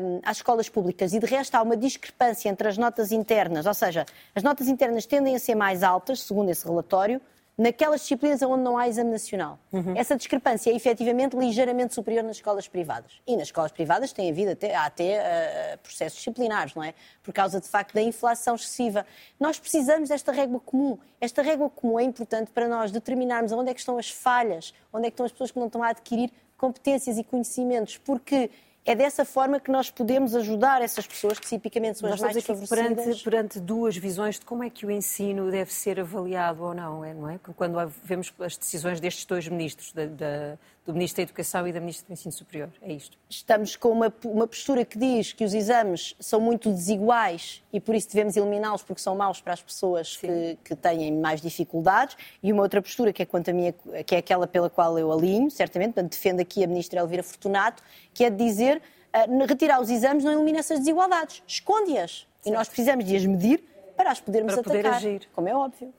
um, 0.01 0.19
às 0.23 0.37
escolas 0.37 0.69
públicas. 0.69 1.13
E 1.13 1.19
de 1.19 1.25
resto 1.25 1.55
há 1.55 1.61
uma 1.61 1.75
discrepância 1.75 2.47
entre 2.47 2.67
as 2.67 2.77
notas 2.77 3.11
internas, 3.11 3.65
ou 3.65 3.73
seja, 3.73 4.05
as 4.35 4.43
notas 4.43 4.67
internas 4.67 5.05
tendem 5.05 5.35
a 5.35 5.39
ser 5.39 5.55
mais 5.55 5.81
altas, 5.83 6.21
segundo 6.21 6.49
esse 6.49 6.65
relatório, 6.65 7.19
naquelas 7.61 8.01
disciplinas 8.01 8.41
onde 8.41 8.63
não 8.63 8.75
há 8.75 8.87
exame 8.87 9.11
nacional. 9.11 9.59
Uhum. 9.71 9.95
Essa 9.95 10.17
discrepância 10.17 10.71
é 10.71 10.75
efetivamente 10.75 11.37
ligeiramente 11.37 11.93
superior 11.93 12.23
nas 12.23 12.37
escolas 12.37 12.67
privadas. 12.67 13.21
E 13.27 13.35
nas 13.35 13.49
escolas 13.49 13.71
privadas 13.71 14.11
tem 14.11 14.31
havido 14.31 14.51
até, 14.51 14.73
há 14.73 14.85
até 14.85 15.75
uh, 15.75 15.77
processos 15.77 16.17
disciplinares, 16.17 16.73
não 16.73 16.83
é? 16.83 16.95
Por 17.21 17.31
causa, 17.31 17.61
de 17.61 17.67
facto, 17.67 17.93
da 17.93 18.01
inflação 18.01 18.55
excessiva. 18.55 19.05
Nós 19.39 19.59
precisamos 19.59 20.09
desta 20.09 20.31
régua 20.31 20.59
comum. 20.59 20.97
Esta 21.19 21.43
régua 21.43 21.69
comum 21.69 21.99
é 21.99 22.03
importante 22.03 22.49
para 22.49 22.67
nós 22.67 22.91
determinarmos 22.91 23.51
onde 23.51 23.69
é 23.69 23.73
que 23.75 23.79
estão 23.79 23.99
as 23.99 24.09
falhas, 24.09 24.73
onde 24.91 25.05
é 25.05 25.11
que 25.11 25.13
estão 25.13 25.27
as 25.27 25.31
pessoas 25.31 25.51
que 25.51 25.59
não 25.59 25.67
estão 25.67 25.83
a 25.83 25.89
adquirir 25.89 26.31
competências 26.57 27.19
e 27.19 27.23
conhecimentos, 27.23 27.97
porque 27.97 28.49
é 28.85 28.95
dessa 28.95 29.23
forma 29.23 29.59
que 29.59 29.71
nós 29.71 29.91
podemos 29.91 30.35
ajudar 30.35 30.81
essas 30.81 31.05
pessoas 31.05 31.39
que 31.39 31.47
tipicamente 31.47 31.99
são 31.99 32.11
as 32.11 32.19
mais 32.19 32.33
desfavorecidas. 32.33 32.93
Perante, 32.95 33.23
perante 33.23 33.59
duas 33.59 33.95
visões 33.95 34.39
de 34.39 34.45
como 34.45 34.63
é 34.63 34.69
que 34.69 34.85
o 34.85 34.91
ensino 34.91 35.51
deve 35.51 35.71
ser 35.71 35.99
avaliado 35.99 36.63
ou 36.63 36.73
não, 36.73 37.05
é, 37.05 37.13
não 37.13 37.29
é? 37.29 37.39
Quando 37.55 37.77
vemos 38.03 38.33
as 38.39 38.57
decisões 38.57 38.99
destes 38.99 39.25
dois 39.25 39.47
ministros, 39.47 39.93
da, 39.93 40.05
da, 40.05 40.57
do 40.85 40.93
Ministro 40.93 41.17
da 41.17 41.23
Educação 41.23 41.67
e 41.67 41.71
da 41.71 41.79
Ministra 41.79 42.07
do 42.07 42.13
Ensino 42.13 42.31
Superior, 42.31 42.69
é 42.81 42.91
isto? 42.93 43.17
Estamos 43.29 43.75
com 43.75 43.89
uma, 43.89 44.13
uma 44.25 44.47
postura 44.47 44.83
que 44.83 44.97
diz 44.97 45.31
que 45.31 45.43
os 45.43 45.53
exames 45.53 46.15
são 46.19 46.41
muito 46.41 46.71
desiguais 46.71 47.63
e 47.71 47.79
por 47.79 47.93
isso 47.93 48.07
devemos 48.09 48.35
eliminá-los 48.35 48.81
porque 48.81 49.01
são 49.01 49.15
maus 49.15 49.39
para 49.39 49.53
as 49.53 49.61
pessoas 49.61 50.17
que, 50.17 50.57
que, 50.63 50.75
têm 50.75 51.11
mais 51.13 51.39
dificuldades 51.39 52.17
e 52.41 52.51
uma 52.51 52.63
outra 52.63 52.81
postura 52.81 53.13
que 53.13 53.21
é 53.21 53.25
quanto 53.25 53.51
a 53.51 53.53
minha, 53.53 53.73
que 54.05 54.15
é 54.15 54.17
aquela 54.17 54.47
pela 54.47 54.69
qual 54.69 54.97
eu 54.97 55.11
alinho, 55.11 55.51
certamente, 55.51 55.93
portanto 55.93 56.11
defendo 56.11 56.39
aqui 56.39 56.63
a 56.63 56.67
Ministra 56.67 56.99
Elvira 56.99 57.21
Fortunato, 57.21 57.83
que 58.11 58.23
é 58.23 58.29
de 58.29 58.37
dizer 58.37 58.81
uh, 59.15 59.45
retirar 59.45 59.79
os 59.79 59.89
exames 59.89 60.23
não 60.23 60.33
elimina 60.33 60.59
essas 60.59 60.79
desigualdades, 60.79 61.43
esconde-as. 61.45 62.27
E 62.43 62.49
nós 62.49 62.67
precisamos 62.67 63.05
de 63.05 63.15
as 63.15 63.23
medir 63.23 63.63
para 63.95 64.11
as 64.11 64.19
podermos 64.19 64.55
para 64.55 64.63
poder 64.63 64.79
atacar, 64.79 64.97
agir. 64.97 65.29
como 65.31 65.47
é 65.47 65.55
óbvio. 65.55 65.93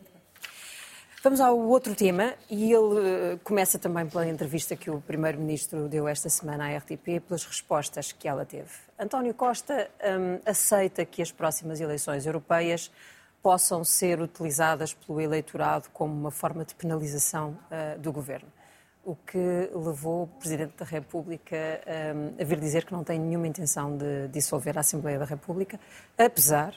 Vamos 1.22 1.40
ao 1.40 1.56
outro 1.56 1.94
tema 1.94 2.34
e 2.50 2.72
ele 2.72 3.34
uh, 3.34 3.38
começa 3.44 3.78
também 3.78 4.04
pela 4.08 4.26
entrevista 4.26 4.74
que 4.74 4.90
o 4.90 5.00
Primeiro-Ministro 5.00 5.88
deu 5.88 6.08
esta 6.08 6.28
semana 6.28 6.66
à 6.66 6.76
RTP, 6.76 7.20
pelas 7.24 7.44
respostas 7.44 8.10
que 8.10 8.26
ela 8.26 8.44
teve. 8.44 8.70
António 8.98 9.32
Costa 9.32 9.88
um, 10.02 10.40
aceita 10.44 11.04
que 11.04 11.22
as 11.22 11.30
próximas 11.30 11.80
eleições 11.80 12.26
europeias 12.26 12.90
possam 13.40 13.84
ser 13.84 14.20
utilizadas 14.20 14.94
pelo 14.94 15.20
eleitorado 15.20 15.88
como 15.92 16.12
uma 16.12 16.32
forma 16.32 16.64
de 16.64 16.74
penalização 16.74 17.56
uh, 17.70 17.96
do 18.00 18.10
governo. 18.10 18.48
O 19.04 19.14
que 19.14 19.70
levou 19.72 20.24
o 20.24 20.26
Presidente 20.26 20.74
da 20.76 20.84
República 20.84 21.56
um, 22.16 22.42
a 22.42 22.44
vir 22.44 22.58
dizer 22.58 22.84
que 22.84 22.92
não 22.92 23.04
tem 23.04 23.20
nenhuma 23.20 23.46
intenção 23.46 23.96
de 23.96 24.26
dissolver 24.26 24.76
a 24.76 24.80
Assembleia 24.80 25.20
da 25.20 25.24
República, 25.24 25.78
apesar 26.18 26.74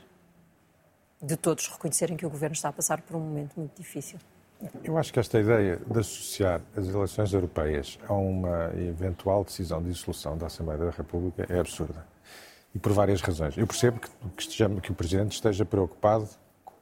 de 1.19 1.35
todos 1.35 1.67
reconhecerem 1.67 2.15
que 2.15 2.27
o 2.27 2.29
governo 2.29 2.53
está 2.53 2.69
a 2.69 2.73
passar 2.73 3.01
por 3.01 3.15
um 3.15 3.21
momento 3.21 3.55
muito 3.57 3.81
difícil. 3.81 4.19
Eu 4.83 4.97
acho 4.97 5.11
que 5.11 5.19
esta 5.19 5.39
ideia 5.39 5.79
de 5.85 5.99
associar 5.99 6.61
as 6.75 6.87
eleições 6.87 7.33
europeias 7.33 7.99
a 8.07 8.13
uma 8.13 8.71
eventual 8.75 9.43
decisão 9.43 9.81
de 9.81 9.89
dissolução 9.89 10.37
da 10.37 10.47
Assembleia 10.47 10.79
da 10.79 10.91
República 10.91 11.45
é 11.49 11.59
absurda. 11.59 12.05
E 12.73 12.79
por 12.79 12.91
várias 12.91 13.21
razões. 13.21 13.57
Eu 13.57 13.67
percebo 13.67 13.99
que, 13.99 14.09
que, 14.47 14.81
que 14.81 14.91
o 14.91 14.95
Presidente 14.95 15.33
esteja 15.33 15.65
preocupado 15.65 16.27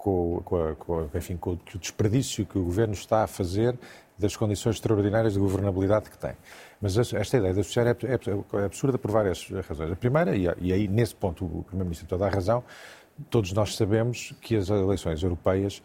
com, 0.04 0.42
com, 0.44 0.68
a, 0.68 0.76
com, 0.76 1.10
enfim, 1.16 1.38
com, 1.38 1.52
o 1.52 1.78
desperdício 1.80 2.46
que 2.46 2.58
o 2.58 2.64
Governo 2.64 2.94
está 2.94 3.24
a 3.24 3.28
fazer 3.28 3.78
das 4.18 4.36
condições 4.36 4.76
extraordinárias 4.76 5.34
de 5.34 5.40
governabilidade 5.40 6.10
que 6.10 6.18
tem. 6.18 6.34
Mas 6.80 6.98
esta 6.98 7.38
ideia 7.38 7.54
de 7.54 7.60
associar 7.62 7.88
é, 7.88 7.92
é, 7.92 8.60
é 8.62 8.66
absurda 8.66 8.98
por 8.98 9.10
várias 9.12 9.50
razões. 9.68 9.92
A 9.92 9.96
primeira, 9.96 10.36
e, 10.36 10.48
aí 10.72 10.88
nesse 10.88 11.16
ponto 11.16 11.46
o 11.46 11.64
Primeiro-Ministro 11.64 12.08
toda 12.08 12.28
a 12.28 12.30
razão, 12.30 12.64
todos 13.30 13.54
nós 13.54 13.76
sabemos 13.76 14.34
que 14.42 14.56
as 14.56 14.70
eleições 14.70 15.24
europeias 15.24 15.82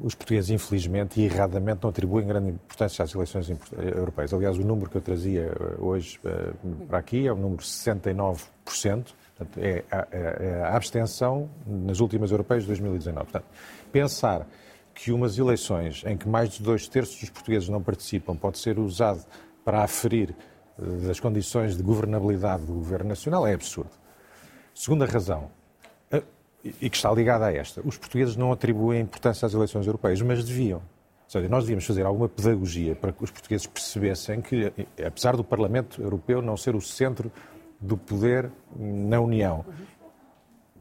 os 0.00 0.14
portugueses, 0.14 0.50
infelizmente 0.50 1.20
e 1.20 1.24
erradamente, 1.24 1.80
não 1.82 1.90
atribuem 1.90 2.26
grande 2.26 2.50
importância 2.50 3.04
às 3.04 3.14
eleições 3.14 3.50
europeias. 3.76 4.32
Aliás, 4.32 4.56
o 4.58 4.62
número 4.62 4.88
que 4.88 4.96
eu 4.96 5.00
trazia 5.00 5.42
eh, 5.42 5.74
hoje 5.78 6.20
eh, 6.24 6.52
para 6.86 6.98
aqui 6.98 7.26
é 7.26 7.32
o 7.32 7.36
número 7.36 7.62
69%. 7.62 8.44
Portanto, 8.64 9.58
é 9.58 9.84
a, 9.90 10.08
é 10.10 10.62
a 10.62 10.76
abstenção 10.76 11.50
nas 11.66 12.00
últimas 12.00 12.30
europeias 12.30 12.62
de 12.62 12.68
2019. 12.68 13.24
Portanto, 13.24 13.44
pensar 13.92 14.46
que 14.94 15.12
umas 15.12 15.36
eleições 15.36 16.02
em 16.06 16.16
que 16.16 16.28
mais 16.28 16.50
de 16.50 16.62
dois 16.62 16.88
terços 16.88 17.20
dos 17.20 17.30
portugueses 17.30 17.68
não 17.68 17.82
participam 17.82 18.34
pode 18.34 18.58
ser 18.58 18.78
usado 18.78 19.24
para 19.64 19.82
aferir 19.82 20.34
eh, 20.78 21.06
das 21.06 21.18
condições 21.18 21.76
de 21.76 21.82
governabilidade 21.82 22.64
do 22.64 22.74
governo 22.74 23.08
nacional 23.08 23.46
é 23.46 23.54
absurdo. 23.54 23.90
Segunda 24.72 25.06
razão, 25.06 25.50
e 26.80 26.90
que 26.90 26.96
está 26.96 27.12
ligada 27.12 27.46
a 27.46 27.52
esta. 27.52 27.80
Os 27.84 27.96
portugueses 27.96 28.36
não 28.36 28.52
atribuem 28.52 29.00
importância 29.00 29.46
às 29.46 29.54
eleições 29.54 29.86
europeias, 29.86 30.20
mas 30.22 30.44
deviam. 30.44 30.78
Ou 30.78 31.30
seja, 31.30 31.48
nós 31.48 31.64
devíamos 31.64 31.84
fazer 31.84 32.06
alguma 32.06 32.28
pedagogia 32.28 32.94
para 32.94 33.12
que 33.12 33.22
os 33.24 33.30
portugueses 33.30 33.66
percebessem 33.66 34.40
que, 34.40 34.72
apesar 35.04 35.36
do 35.36 35.42
Parlamento 35.42 36.00
Europeu 36.00 36.40
não 36.40 36.56
ser 36.56 36.76
o 36.76 36.80
centro 36.80 37.32
do 37.80 37.96
poder 37.96 38.50
na 38.78 39.20
União, 39.20 39.64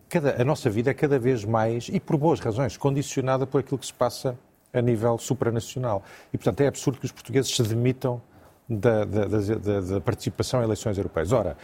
cada, 0.08 0.42
a 0.42 0.46
nossa 0.46 0.70
vida 0.70 0.92
é 0.92 0.94
cada 0.94 1.18
vez 1.18 1.44
mais, 1.44 1.90
e 1.92 2.00
por 2.00 2.16
boas 2.18 2.40
razões, 2.40 2.78
condicionada 2.78 3.48
por 3.48 3.60
aquilo 3.60 3.80
que 3.80 3.88
se 3.88 3.94
passa 3.94 4.38
a 4.72 4.82
nível 4.82 5.18
supranacional. 5.18 6.04
E, 6.32 6.38
portanto, 6.38 6.62
é 6.62 6.68
absurdo 6.68 7.00
que 7.00 7.06
os 7.06 7.12
portugueses 7.12 7.54
se 7.54 7.64
demitam 7.64 8.22
da, 8.70 9.06
da, 9.06 9.26
da, 9.26 9.82
da 9.82 10.02
participação 10.02 10.62
em 10.62 10.64
eleições 10.64 10.98
europeias. 10.98 11.32
Ora, 11.32 11.58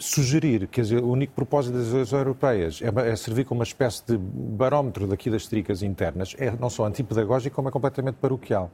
sugerir 0.00 0.66
que 0.66 0.80
o 0.80 1.10
único 1.10 1.34
propósito 1.34 1.76
das 1.76 1.88
eleições 1.88 2.12
europeias 2.12 2.80
é, 2.82 3.10
é, 3.10 3.16
servir 3.16 3.44
como 3.44 3.60
uma 3.60 3.64
espécie 3.64 4.02
de 4.06 4.16
barómetro 4.18 5.06
daqui 5.06 5.30
das 5.30 5.46
tricas 5.46 5.82
internas 5.82 6.34
é 6.38 6.50
não 6.50 6.70
só 6.70 6.86
antipedagógico, 6.86 7.54
como 7.54 7.68
é 7.68 7.72
completamente 7.72 8.16
paroquial. 8.16 8.70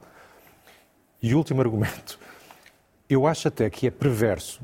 E 1.21 1.35
último 1.35 1.61
argumento. 1.61 2.17
Eu 3.09 3.27
acho 3.27 3.47
até 3.47 3.69
que 3.69 3.87
é 3.87 3.91
perverso 3.91 4.61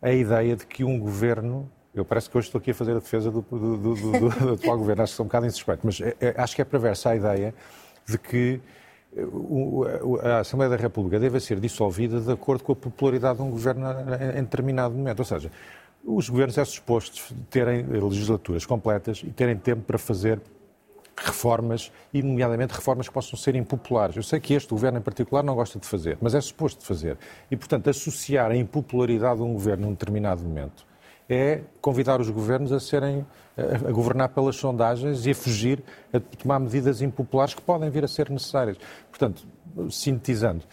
a 0.00 0.12
ideia 0.12 0.56
de 0.56 0.66
que 0.66 0.84
um 0.84 0.98
governo. 0.98 1.70
Eu 1.94 2.04
parece 2.04 2.30
que 2.30 2.38
hoje 2.38 2.48
estou 2.48 2.60
aqui 2.60 2.70
a 2.70 2.74
fazer 2.74 2.92
a 2.92 3.00
defesa 3.00 3.30
do, 3.30 3.40
do, 3.42 3.76
do, 3.76 3.94
do, 3.94 4.28
do 4.30 4.52
atual 4.54 4.78
governo, 4.78 5.02
acho 5.02 5.12
que 5.12 5.16
sou 5.16 5.24
um 5.24 5.28
bocado 5.28 5.46
insuspeito, 5.46 5.80
mas 5.84 6.00
é, 6.00 6.16
é, 6.20 6.34
acho 6.36 6.54
que 6.54 6.62
é 6.62 6.64
perversa 6.64 7.10
a 7.10 7.16
ideia 7.16 7.54
de 8.06 8.16
que 8.18 8.60
a 10.22 10.40
Assembleia 10.40 10.70
da 10.70 10.76
República 10.76 11.18
deve 11.18 11.40
ser 11.40 11.58
dissolvida 11.58 12.20
de 12.20 12.30
acordo 12.30 12.62
com 12.62 12.72
a 12.72 12.76
popularidade 12.76 13.38
de 13.38 13.42
um 13.42 13.50
governo 13.50 13.86
em 14.36 14.42
determinado 14.42 14.94
momento. 14.94 15.20
Ou 15.20 15.24
seja, 15.24 15.50
os 16.16 16.28
governos 16.28 16.56
é 16.56 16.64
suposto 16.64 17.34
terem 17.50 17.84
legislaturas 17.86 18.64
completas 18.64 19.22
e 19.22 19.30
terem 19.30 19.56
tempo 19.56 19.82
para 19.82 19.98
fazer 19.98 20.40
reformas, 21.16 21.90
e 22.14 22.22
nomeadamente 22.22 22.72
reformas 22.72 23.08
que 23.08 23.14
possam 23.14 23.36
ser 23.36 23.56
impopulares. 23.56 24.16
Eu 24.16 24.22
sei 24.22 24.38
que 24.38 24.54
este 24.54 24.70
governo 24.70 24.98
em 24.98 25.02
particular 25.02 25.42
não 25.42 25.54
gosta 25.54 25.78
de 25.78 25.86
fazer, 25.86 26.16
mas 26.20 26.34
é 26.34 26.40
suposto 26.40 26.84
fazer. 26.84 27.18
E, 27.50 27.56
portanto, 27.56 27.90
associar 27.90 28.50
a 28.50 28.56
impopularidade 28.56 29.38
de 29.38 29.42
um 29.42 29.52
governo 29.52 29.86
num 29.86 29.92
determinado 29.92 30.42
momento 30.42 30.86
é 31.28 31.62
convidar 31.80 32.20
os 32.20 32.30
governos 32.30 32.72
a 32.72 32.80
serem 32.80 33.26
a, 33.56 33.90
governar 33.90 34.30
pelas 34.30 34.56
sondagens 34.56 35.26
e 35.26 35.32
a 35.32 35.34
fugir 35.34 35.82
a 36.12 36.20
tomar 36.20 36.58
medidas 36.58 37.02
impopulares 37.02 37.52
que 37.52 37.60
podem 37.60 37.90
vir 37.90 38.04
a 38.04 38.08
ser 38.08 38.30
necessárias. 38.30 38.78
Portanto, 39.10 39.46
sintetizando, 39.90 40.64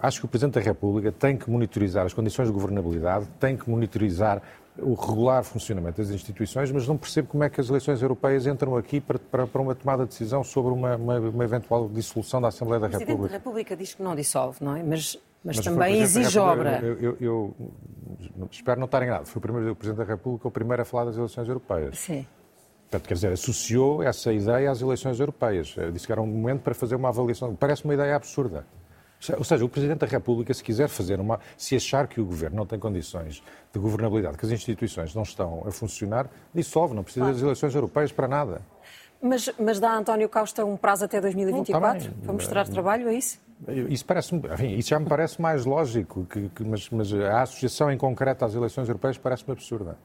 acho 0.00 0.20
que 0.20 0.26
o 0.26 0.28
Presidente 0.28 0.54
da 0.54 0.60
República 0.60 1.10
tem 1.10 1.36
que 1.36 1.50
monitorizar 1.50 2.04
as 2.04 2.12
condições 2.12 2.46
de 2.46 2.52
governabilidade, 2.52 3.26
tem 3.40 3.56
que 3.56 3.68
monitorizar 3.68 4.42
o 4.78 4.94
regular 4.94 5.44
funcionamento 5.44 6.00
das 6.00 6.10
instituições, 6.10 6.70
mas 6.70 6.88
não 6.88 6.96
percebo 6.96 7.28
como 7.28 7.44
é 7.44 7.50
que 7.50 7.60
as 7.60 7.68
eleições 7.68 8.00
europeias 8.00 8.46
entram 8.46 8.76
aqui 8.76 9.00
para, 9.00 9.18
para, 9.18 9.46
para 9.46 9.62
uma 9.62 9.74
tomada 9.74 10.04
de 10.04 10.10
decisão 10.10 10.42
sobre 10.42 10.72
uma, 10.72 10.96
uma, 10.96 11.18
uma, 11.18 11.44
eventual 11.44 11.88
dissolução 11.88 12.40
da 12.40 12.48
Assembleia 12.48 12.80
da 12.80 12.86
República. 12.86 13.12
O 13.12 13.16
Presidente 13.16 13.30
da 13.30 13.38
República 13.38 13.76
diz 13.76 13.94
que 13.94 14.02
não 14.02 14.16
dissolve, 14.16 14.64
não 14.64 14.74
é? 14.74 14.82
Mas, 14.82 15.18
mas, 15.44 15.56
mas 15.56 15.64
também 15.64 16.00
exige 16.00 16.38
obra. 16.38 16.80
Eu, 16.82 16.98
eu, 16.98 17.16
eu, 17.20 17.56
espero 18.50 18.80
não 18.80 18.86
estar 18.86 19.02
enganado. 19.02 19.26
Foi 19.26 19.38
o, 19.38 19.42
primeiro, 19.42 19.72
o 19.72 19.76
Presidente 19.76 20.06
da 20.06 20.10
República 20.10 20.48
o 20.48 20.50
primeiro 20.50 20.82
a 20.82 20.84
falar 20.84 21.04
das 21.04 21.16
eleições 21.16 21.48
europeias. 21.48 21.98
Sim. 21.98 22.26
Portanto, 22.90 23.08
quer 23.08 23.14
dizer, 23.14 23.32
associou 23.32 24.02
essa 24.02 24.32
ideia 24.32 24.70
às 24.70 24.80
eleições 24.80 25.18
europeias. 25.18 25.74
Disse 25.92 26.06
que 26.06 26.12
era 26.12 26.20
um 26.20 26.26
momento 26.26 26.60
para 26.60 26.74
fazer 26.74 26.94
uma 26.94 27.08
avaliação. 27.08 27.54
Parece 27.54 27.84
uma 27.84 27.94
ideia 27.94 28.14
absurda. 28.16 28.66
Ou 29.36 29.44
seja, 29.44 29.64
o 29.64 29.68
Presidente 29.68 29.98
da 29.98 30.06
República, 30.06 30.52
se 30.52 30.62
quiser 30.62 30.88
fazer 30.88 31.20
uma. 31.20 31.38
Se 31.56 31.76
achar 31.76 32.08
que 32.08 32.20
o 32.20 32.24
Governo 32.24 32.56
não 32.56 32.66
tem 32.66 32.78
condições 32.78 33.42
de 33.72 33.78
governabilidade, 33.78 34.36
que 34.36 34.44
as 34.44 34.50
instituições 34.50 35.14
não 35.14 35.22
estão 35.22 35.62
a 35.66 35.70
funcionar, 35.70 36.28
dissolve, 36.52 36.94
não 36.94 37.04
precisa 37.04 37.26
claro. 37.26 37.34
das 37.34 37.42
eleições 37.42 37.74
europeias 37.74 38.10
para 38.10 38.26
nada. 38.26 38.62
Mas, 39.20 39.48
mas 39.56 39.78
dá 39.78 39.90
a 39.90 39.98
António 39.98 40.28
Costa 40.28 40.64
um 40.64 40.76
prazo 40.76 41.04
até 41.04 41.20
2024 41.20 42.10
não, 42.10 42.20
para 42.24 42.32
mostrar 42.32 42.68
trabalho, 42.68 43.08
é 43.08 43.14
isso? 43.14 43.38
Isso, 43.88 44.04
parece 44.04 44.34
enfim, 44.34 44.74
isso 44.74 44.88
já 44.88 44.98
me 44.98 45.06
parece 45.06 45.40
mais 45.40 45.64
lógico, 45.64 46.24
que, 46.24 46.48
que, 46.48 46.64
mas, 46.64 46.90
mas 46.90 47.14
a 47.14 47.42
associação 47.42 47.92
em 47.92 47.96
concreto 47.96 48.44
às 48.44 48.52
eleições 48.54 48.88
europeias 48.88 49.16
parece-me 49.16 49.52
absurda. 49.52 49.96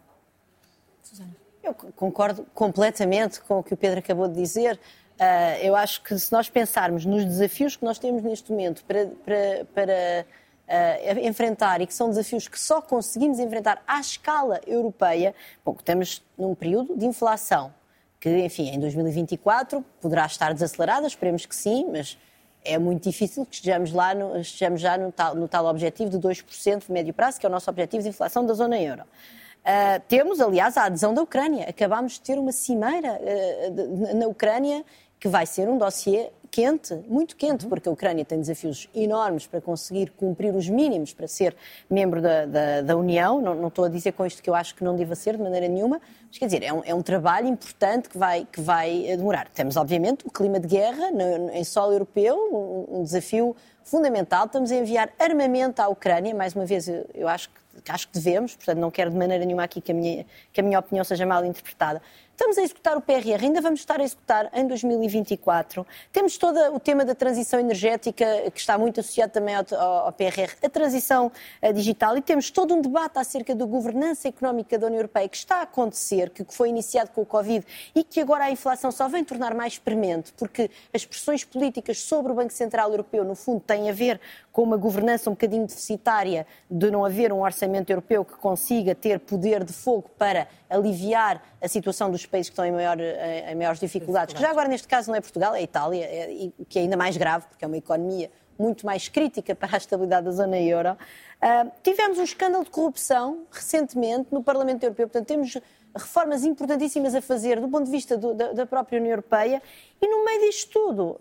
Susana. 1.02 1.36
Eu 1.64 1.74
concordo 1.74 2.46
completamente 2.54 3.42
com 3.42 3.60
o 3.60 3.64
que 3.64 3.74
o 3.74 3.78
Pedro 3.78 4.00
acabou 4.00 4.28
de 4.28 4.36
dizer. 4.36 4.80
Uh, 5.20 5.66
eu 5.66 5.76
acho 5.76 6.04
que 6.04 6.18
se 6.18 6.32
nós 6.32 6.48
pensarmos 6.48 7.04
nos 7.04 7.26
desafios 7.26 7.76
que 7.76 7.84
nós 7.84 7.98
temos 7.98 8.22
neste 8.22 8.52
momento 8.52 8.84
para, 8.86 9.08
para, 9.26 9.66
para 9.74 10.26
uh, 10.68 11.28
enfrentar 11.28 11.82
e 11.82 11.88
que 11.88 11.94
são 11.94 12.10
desafios 12.10 12.48
que 12.48 12.60
só 12.60 12.82
conseguimos 12.82 13.40
enfrentar 13.40 13.82
à 13.88 14.00
escala 14.00 14.62
europeia, 14.68 15.34
bom, 15.66 15.76
estamos 15.78 16.24
num 16.38 16.54
período 16.54 16.96
de 16.96 17.06
inflação 17.06 17.74
que, 18.20 18.30
enfim, 18.46 18.70
em 18.70 18.80
2024 18.80 19.84
poderá 20.02 20.26
estar 20.26 20.54
desacelerada, 20.54 21.08
esperemos 21.08 21.46
que 21.46 21.56
sim, 21.56 21.88
mas 21.92 22.18
é 22.64 22.78
muito 22.78 23.04
difícil 23.10 23.46
que 23.46 23.56
estejamos, 23.56 23.92
lá 23.92 24.14
no, 24.14 24.38
estejamos 24.40 24.82
já 24.82 24.98
no 24.98 25.12
tal, 25.12 25.36
no 25.36 25.48
tal 25.48 25.66
objetivo 25.66 26.12
de 26.12 26.18
2% 26.20 26.86
de 26.86 26.92
médio 26.92 27.14
prazo, 27.14 27.40
que 27.40 27.46
é 27.46 27.50
o 27.50 27.52
nosso 27.52 27.70
objetivo 27.70 28.04
de 28.04 28.10
inflação 28.10 28.46
da 28.46 28.54
zona 28.54 28.80
euro. 28.80 29.04
Uh, 29.04 30.02
temos, 30.08 30.40
aliás, 30.40 30.78
a 30.78 30.86
adesão 30.86 31.14
da 31.14 31.22
Ucrânia. 31.22 31.66
Acabámos 31.70 32.14
de 32.14 32.22
ter 32.22 32.40
uma 32.40 32.54
cimeira 32.54 33.20
uh, 33.20 33.72
de, 33.72 34.14
na 34.14 34.28
Ucrânia 34.28 34.86
que 35.20 35.28
vai 35.28 35.46
ser 35.46 35.68
um 35.68 35.78
dossiê 35.78 36.30
quente, 36.50 36.94
muito 37.08 37.36
quente, 37.36 37.64
uhum. 37.64 37.70
porque 37.70 37.90
a 37.90 37.92
Ucrânia 37.92 38.24
tem 38.24 38.40
desafios 38.40 38.90
enormes 38.96 39.46
para 39.46 39.62
conseguir 39.62 40.12
cumprir 40.12 40.56
os 40.56 40.70
mínimos 40.70 41.14
para 41.14 41.28
ser 41.28 41.56
membro 41.90 42.22
da, 42.22 42.46
da, 42.46 42.82
da 42.82 42.98
União. 42.98 43.42
Não, 43.42 43.54
não, 43.56 43.68
estou 43.68 43.86
a 43.86 43.90
dizer 43.90 44.14
com 44.14 44.26
isto 44.26 44.42
que 44.42 44.50
eu 44.50 44.56
acho 44.56 44.74
que 44.76 44.84
não 44.84 44.96
deva 44.96 45.16
ser 45.16 45.38
de 45.38 45.44
maneira 45.44 45.68
nenhuma, 45.68 46.02
mas 46.28 46.38
quer 46.38 46.46
dizer, 46.46 46.64
é 46.64 46.74
um, 46.74 46.82
é 46.86 46.94
um 46.94 47.02
trabalho 47.02 47.48
importante 47.48 48.10
que 48.10 48.18
vai, 48.18 48.48
que 48.52 48.62
vai 48.62 49.08
eh, 49.08 49.18
demorar. 49.18 49.50
Temos, 49.50 49.76
obviamente, 49.76 50.26
o 50.26 50.32
clima 50.32 50.60
de 50.60 50.68
guerra 50.68 51.12
no, 51.12 51.52
em 51.52 51.64
solo 51.64 51.94
europeu, 51.94 52.36
um, 52.52 53.00
um 53.00 53.04
desafio 53.04 53.56
fundamental. 53.84 54.46
Estamos 54.46 54.72
a 54.72 54.76
enviar 54.76 55.10
armamento 55.20 55.82
à 55.82 55.88
Ucrânia, 55.88 56.34
mais 56.34 56.56
uma 56.56 56.66
vez, 56.66 56.88
eu, 56.88 57.06
eu 57.14 57.28
acho 57.28 57.50
que 57.50 57.68
acho 57.90 58.08
que 58.08 58.14
devemos, 58.14 58.56
portanto 58.56 58.80
não 58.80 58.90
quero 58.90 59.12
de 59.12 59.18
maneira 59.18 59.46
nenhuma 59.46 59.64
aqui 59.64 59.80
que 59.80 59.92
a 59.92 59.96
minha, 59.96 60.26
que 60.52 60.60
a 60.60 60.64
minha 60.64 60.80
opinião 60.80 61.04
seja 61.04 61.26
mal 61.26 61.46
interpretada, 61.46 62.02
Estamos 62.40 62.56
a 62.60 62.62
executar 62.62 62.96
o 62.96 63.02
PRR, 63.02 63.46
ainda 63.46 63.60
vamos 63.62 63.80
estar 63.80 64.00
a 64.00 64.04
executar 64.04 64.48
em 64.54 64.68
2024. 64.68 65.84
Temos 66.14 66.38
todo 66.38 66.56
o 66.72 66.80
tema 66.80 67.04
da 67.04 67.16
transição 67.16 67.60
energética, 67.60 68.52
que 68.54 68.60
está 68.60 68.78
muito 68.78 69.00
associado 69.00 69.34
também 69.34 69.56
ao, 69.56 69.66
ao 69.76 70.14
PRR, 70.14 70.54
a 70.62 70.70
transição 70.70 71.32
eh, 71.60 71.74
digital, 71.74 72.16
e 72.16 72.22
temos 72.22 72.52
todo 72.52 72.76
um 72.76 72.82
debate 72.82 73.18
acerca 73.18 73.56
da 73.56 73.66
governança 73.66 74.28
económica 74.28 74.78
da 74.78 74.86
União 74.86 75.00
Europeia 75.00 75.28
que 75.28 75.36
está 75.36 75.56
a 75.56 75.62
acontecer, 75.64 76.30
que 76.30 76.46
foi 76.48 76.70
iniciado 76.70 77.10
com 77.10 77.22
o 77.24 77.26
Covid 77.26 77.66
e 77.96 78.04
que 78.04 78.20
agora 78.20 78.44
a 78.44 78.52
inflação 78.52 78.92
só 78.92 79.08
vem 79.08 79.24
tornar 79.24 79.56
mais 79.56 79.80
premente, 79.80 80.32
porque 80.34 80.70
as 80.94 81.04
pressões 81.04 81.44
políticas 81.44 81.98
sobre 82.02 82.32
o 82.32 82.36
Banco 82.36 82.54
Central 82.54 82.92
Europeu, 82.92 83.24
no 83.24 83.34
fundo, 83.34 83.62
têm 83.62 83.90
a 83.90 83.94
ver 83.94 84.22
com 84.52 84.62
uma 84.62 84.78
governança 84.78 85.28
um 85.28 85.34
bocadinho 85.34 85.66
deficitária 85.66 86.46
de 86.70 86.92
não 86.92 87.04
haver 87.04 87.34
um 87.34 87.42
orçamento 87.42 87.90
europeu 87.90 88.24
que 88.24 88.36
consiga 88.36 88.94
ter 88.94 89.20
poder 89.20 89.64
de 89.64 89.74
fogo 89.74 90.10
para 90.20 90.48
aliviar 90.70 91.42
a 91.62 91.68
situação 91.68 92.12
dos 92.12 92.27
países 92.28 92.50
que 92.50 92.54
estão 92.54 92.66
em, 92.66 92.72
maior, 92.72 92.98
em 93.00 93.56
maiores 93.56 93.80
dificuldades, 93.80 94.34
que 94.34 94.42
já 94.42 94.50
agora 94.50 94.68
neste 94.68 94.88
caso 94.88 95.10
não 95.10 95.16
é 95.16 95.22
Portugal, 95.22 95.56
é 95.56 95.62
Itália, 95.62 96.06
é, 96.06 96.50
que 96.68 96.80
é 96.80 96.82
ainda 96.84 96.98
mais 96.98 97.18
grave, 97.18 97.46
porque 97.48 97.64
é 97.64 97.68
uma 97.68 97.78
economia 97.78 98.30
muito 98.58 98.86
mais 98.86 99.08
crítica 99.08 99.56
para 99.56 99.76
a 99.76 99.78
estabilidade 99.78 100.26
da 100.26 100.32
zona 100.32 100.60
euro. 100.60 100.98
Uh, 101.38 101.72
tivemos 101.84 102.18
um 102.18 102.24
escândalo 102.24 102.64
de 102.64 102.72
corrupção 102.72 103.46
recentemente 103.52 104.28
no 104.32 104.44
Parlamento 104.44 104.84
Europeu, 104.84 105.08
portanto 105.08 105.28
temos 105.28 105.58
reformas 105.98 106.44
importantíssimas 106.44 107.14
a 107.16 107.22
fazer 107.22 107.60
do 107.60 107.68
ponto 107.68 107.86
de 107.86 107.92
vista 107.92 108.18
do, 108.18 108.34
da, 108.34 108.54
da, 108.54 108.66
própria 108.66 109.00
União 109.00 109.12
Europeia 109.12 109.62
e 110.02 110.08
no 110.08 110.24
meio 110.24 110.42
disto 110.42 110.70
tudo, 110.72 111.20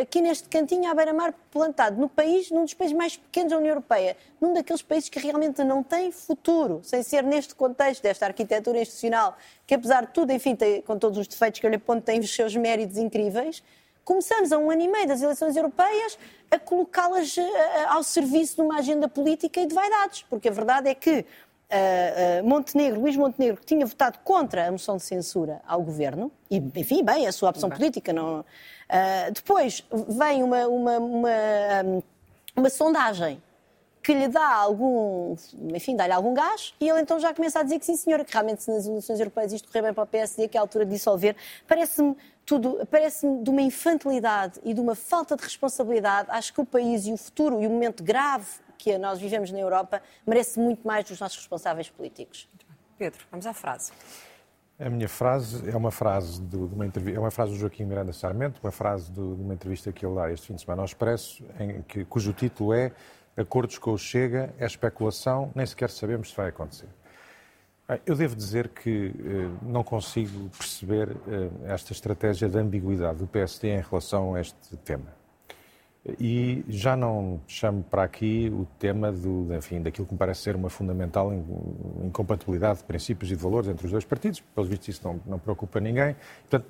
aqui 0.00 0.20
neste 0.20 0.48
cantinho 0.48 0.90
à 0.90 0.94
beira-mar 0.94 1.32
plantado, 1.50 2.00
no 2.00 2.08
país, 2.08 2.50
num 2.50 2.64
dos 2.64 2.74
países 2.74 2.96
mais 2.96 3.16
pequenos 3.16 3.52
da 3.52 3.58
União 3.58 3.70
Europeia, 3.70 4.16
num 4.40 4.52
daqueles 4.52 4.82
países 4.82 5.08
que 5.08 5.18
realmente 5.18 5.62
não 5.62 5.82
tem 5.82 6.10
futuro, 6.10 6.80
sem 6.82 7.02
ser 7.02 7.22
neste 7.22 7.54
contexto 7.54 8.02
desta 8.02 8.26
arquitetura 8.26 8.80
institucional, 8.80 9.36
que 9.66 9.74
apesar 9.74 10.06
de 10.06 10.12
tudo, 10.12 10.32
enfim, 10.32 10.56
tem, 10.56 10.82
com 10.82 10.98
todos 10.98 11.18
os 11.18 11.28
defeitos 11.28 11.60
que 11.60 11.66
eu 11.66 11.70
lhe 11.70 11.76
aponto, 11.76 12.02
tem 12.02 12.18
os 12.18 12.34
seus 12.34 12.56
méritos 12.56 12.96
incríveis, 12.96 13.62
começamos 14.08 14.52
a 14.52 14.58
um 14.58 14.70
ano 14.70 14.80
e 14.80 14.88
meio 14.88 15.06
das 15.06 15.20
eleições 15.20 15.54
europeias 15.54 16.18
a 16.50 16.58
colocá-las 16.58 17.36
eh, 17.36 17.84
ao 17.88 18.02
serviço 18.02 18.56
de 18.56 18.62
uma 18.62 18.78
agenda 18.78 19.06
política 19.06 19.60
e 19.60 19.66
de 19.66 19.74
vaidades, 19.74 20.24
porque 20.30 20.48
a 20.48 20.50
verdade 20.50 20.88
é 20.88 20.94
que 20.94 21.26
uh, 21.70 22.46
Montenegro, 22.46 23.00
Luís 23.00 23.16
Montenegro, 23.16 23.60
que 23.60 23.66
tinha 23.66 23.84
votado 23.86 24.18
contra 24.24 24.66
a 24.66 24.72
moção 24.72 24.96
de 24.96 25.02
censura 25.02 25.60
ao 25.66 25.82
governo, 25.82 26.30
e 26.50 26.56
enfim, 26.76 27.04
bem, 27.04 27.26
a 27.26 27.32
sua 27.32 27.50
opção 27.50 27.68
bem. 27.68 27.78
política 27.78 28.12
não. 28.12 28.40
Uh, 28.40 29.32
depois 29.32 29.84
vem 30.08 30.42
uma, 30.42 30.66
uma, 30.66 30.98
uma, 30.98 31.30
uma 32.56 32.70
sondagem 32.70 33.42
que 34.02 34.14
lhe 34.14 34.28
dá 34.28 34.54
algum, 34.54 35.36
enfim, 35.74 35.94
dá-lhe 35.94 36.14
algum 36.14 36.32
gás, 36.32 36.72
e 36.80 36.88
ele 36.88 37.00
então 37.00 37.20
já 37.20 37.34
começa 37.34 37.60
a 37.60 37.62
dizer 37.62 37.78
que 37.78 37.84
sim, 37.84 37.94
senhora, 37.94 38.24
que 38.24 38.32
realmente 38.32 38.62
se 38.62 38.70
nas 38.70 38.86
eleições 38.86 39.20
europeias 39.20 39.52
isto 39.52 39.68
correr 39.68 39.82
bem 39.82 39.92
para 39.92 40.04
o 40.04 40.06
PSD, 40.06 40.48
que 40.48 40.56
é 40.56 40.60
a 40.60 40.62
altura 40.62 40.86
de 40.86 40.92
dissolver, 40.92 41.36
parece-me 41.66 42.16
tudo, 42.46 42.86
parece-me 42.90 43.42
de 43.42 43.50
uma 43.50 43.60
infantilidade 43.60 44.58
e 44.64 44.72
de 44.72 44.80
uma 44.80 44.94
falta 44.94 45.36
de 45.36 45.42
responsabilidade. 45.42 46.30
Acho 46.30 46.54
que 46.54 46.60
o 46.62 46.64
país 46.64 47.06
e 47.06 47.12
o 47.12 47.18
futuro 47.18 47.60
e 47.60 47.66
o 47.66 47.70
momento 47.70 48.02
grave 48.02 48.46
que 48.78 48.96
nós 48.96 49.18
vivemos 49.18 49.50
na 49.50 49.58
Europa 49.58 50.00
merece 50.26 50.58
muito 50.58 50.86
mais 50.86 51.04
dos 51.04 51.20
nossos 51.20 51.38
responsáveis 51.38 51.90
políticos. 51.90 52.48
Pedro, 52.96 53.20
vamos 53.30 53.46
à 53.46 53.52
frase. 53.52 53.92
A 54.78 54.88
minha 54.88 55.08
frase 55.08 55.68
é 55.68 55.76
uma 55.76 55.90
frase 55.90 56.40
de, 56.40 56.56
uma 56.56 56.86
entrevista, 56.86 57.18
é 57.18 57.20
uma 57.20 57.32
frase 57.32 57.50
do 57.50 57.58
Joaquim 57.58 57.84
Miranda 57.84 58.12
Sarmento, 58.12 58.60
uma 58.62 58.70
frase 58.70 59.10
de, 59.10 59.14
de 59.14 59.42
uma 59.42 59.52
entrevista 59.52 59.92
que 59.92 60.06
ele 60.06 60.14
dá 60.14 60.30
este 60.30 60.46
fim 60.46 60.54
de 60.54 60.60
semana 60.60 60.82
ao 60.82 60.86
Expresso, 60.86 61.44
em 61.58 61.82
que, 61.82 62.04
cujo 62.04 62.32
título 62.32 62.72
é 62.72 62.92
Acordos 63.36 63.76
com 63.76 63.92
o 63.92 63.98
Chega, 63.98 64.54
é 64.56 64.64
especulação, 64.64 65.50
nem 65.54 65.66
sequer 65.66 65.90
sabemos 65.90 66.30
se 66.30 66.36
vai 66.36 66.48
acontecer. 66.48 66.88
Eu 68.04 68.14
devo 68.14 68.36
dizer 68.36 68.68
que 68.68 69.14
eh, 69.18 69.58
não 69.62 69.82
consigo 69.82 70.50
perceber 70.50 71.16
eh, 71.26 71.72
esta 71.72 71.92
estratégia 71.92 72.48
de 72.48 72.58
ambiguidade 72.58 73.18
do 73.18 73.26
PSD 73.26 73.68
em 73.68 73.80
relação 73.80 74.34
a 74.34 74.40
este 74.40 74.76
tema. 74.84 75.17
E 76.18 76.64
já 76.68 76.96
não 76.96 77.40
chamo 77.46 77.82
para 77.82 78.02
aqui 78.02 78.50
o 78.50 78.66
tema 78.78 79.12
do, 79.12 79.54
enfim, 79.54 79.82
daquilo 79.82 80.06
que 80.06 80.14
me 80.14 80.18
parece 80.18 80.40
ser 80.40 80.56
uma 80.56 80.70
fundamental 80.70 81.32
incompatibilidade 82.02 82.78
de 82.78 82.84
princípios 82.84 83.30
e 83.30 83.36
de 83.36 83.42
valores 83.42 83.68
entre 83.68 83.84
os 83.84 83.92
dois 83.92 84.04
partidos. 84.04 84.40
Pelos 84.54 84.70
vistos, 84.70 84.88
isso 84.88 85.06
não, 85.06 85.20
não 85.26 85.38
preocupa 85.38 85.80
ninguém. 85.80 86.16
Portanto, 86.48 86.66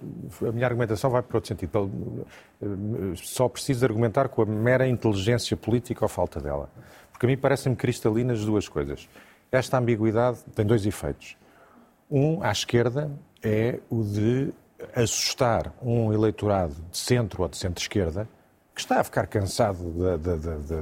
a 0.48 0.50
minha 0.50 0.66
argumentação 0.66 1.10
vai 1.10 1.22
para 1.22 1.36
outro 1.36 1.48
sentido. 1.48 1.90
Só 3.16 3.48
preciso 3.48 3.84
argumentar 3.84 4.28
com 4.28 4.42
a 4.42 4.46
mera 4.46 4.88
inteligência 4.88 5.56
política 5.56 6.04
ou 6.04 6.08
falta 6.08 6.40
dela. 6.40 6.68
Porque 7.12 7.26
a 7.26 7.28
mim 7.28 7.36
parecem-me 7.36 7.76
cristalinas 7.76 8.44
duas 8.44 8.68
coisas. 8.68 9.08
Esta 9.52 9.78
ambiguidade 9.78 10.38
tem 10.54 10.66
dois 10.66 10.84
efeitos. 10.84 11.36
Um, 12.10 12.42
à 12.42 12.50
esquerda, 12.50 13.10
é 13.42 13.78
o 13.88 14.02
de 14.02 14.52
assustar 14.94 15.72
um 15.82 16.12
eleitorado 16.12 16.74
de 16.90 16.98
centro 16.98 17.42
ou 17.42 17.48
de 17.48 17.56
centro-esquerda 17.56 18.28
que 18.78 18.82
está 18.82 19.00
a 19.00 19.04
ficar 19.04 19.26
cansado 19.26 19.92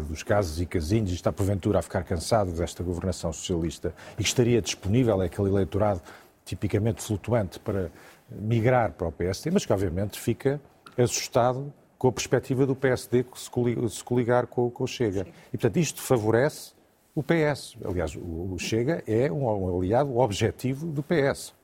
dos 0.06 0.22
casos 0.22 0.61
e 0.61 0.66
casinhos 0.66 1.12
e 1.12 1.14
está, 1.14 1.32
porventura, 1.32 1.78
a 1.78 1.82
ficar 1.82 2.04
cansado 2.04 2.52
desta 2.52 2.82
governação 2.82 3.32
socialista 3.32 3.94
e 4.18 4.22
que 4.22 4.28
estaria 4.28 4.61
disponível 4.61 5.18
aquele 5.22 5.48
eleitorado 5.48 6.02
tipicamente 6.44 7.02
flutuante 7.02 7.59
para 7.59 7.90
migrar 8.28 8.92
para 8.92 9.09
o 9.09 9.12
PSD, 9.12 9.50
mas 9.50 9.64
que, 9.64 9.72
obviamente, 9.72 10.20
fica 10.20 10.61
assustado 10.98 11.72
com 11.96 12.09
a 12.09 12.12
perspectiva 12.12 12.66
do 12.66 12.76
PSD 12.76 13.24
se 13.35 14.04
coligar 14.04 14.46
com, 14.46 14.70
com 14.70 14.85
o 14.85 14.87
Chega. 14.87 15.26
E, 15.48 15.52
portanto, 15.52 15.78
isto 15.78 16.02
favorece 16.02 16.72
o 17.14 17.22
PS. 17.22 17.78
Aliás, 17.82 18.14
o 18.14 18.59
Chega 18.59 19.02
é 19.06 19.32
um 19.32 19.78
aliado 19.80 20.18
objetivo 20.18 20.85
do 20.85 21.02
PS. 21.02 21.54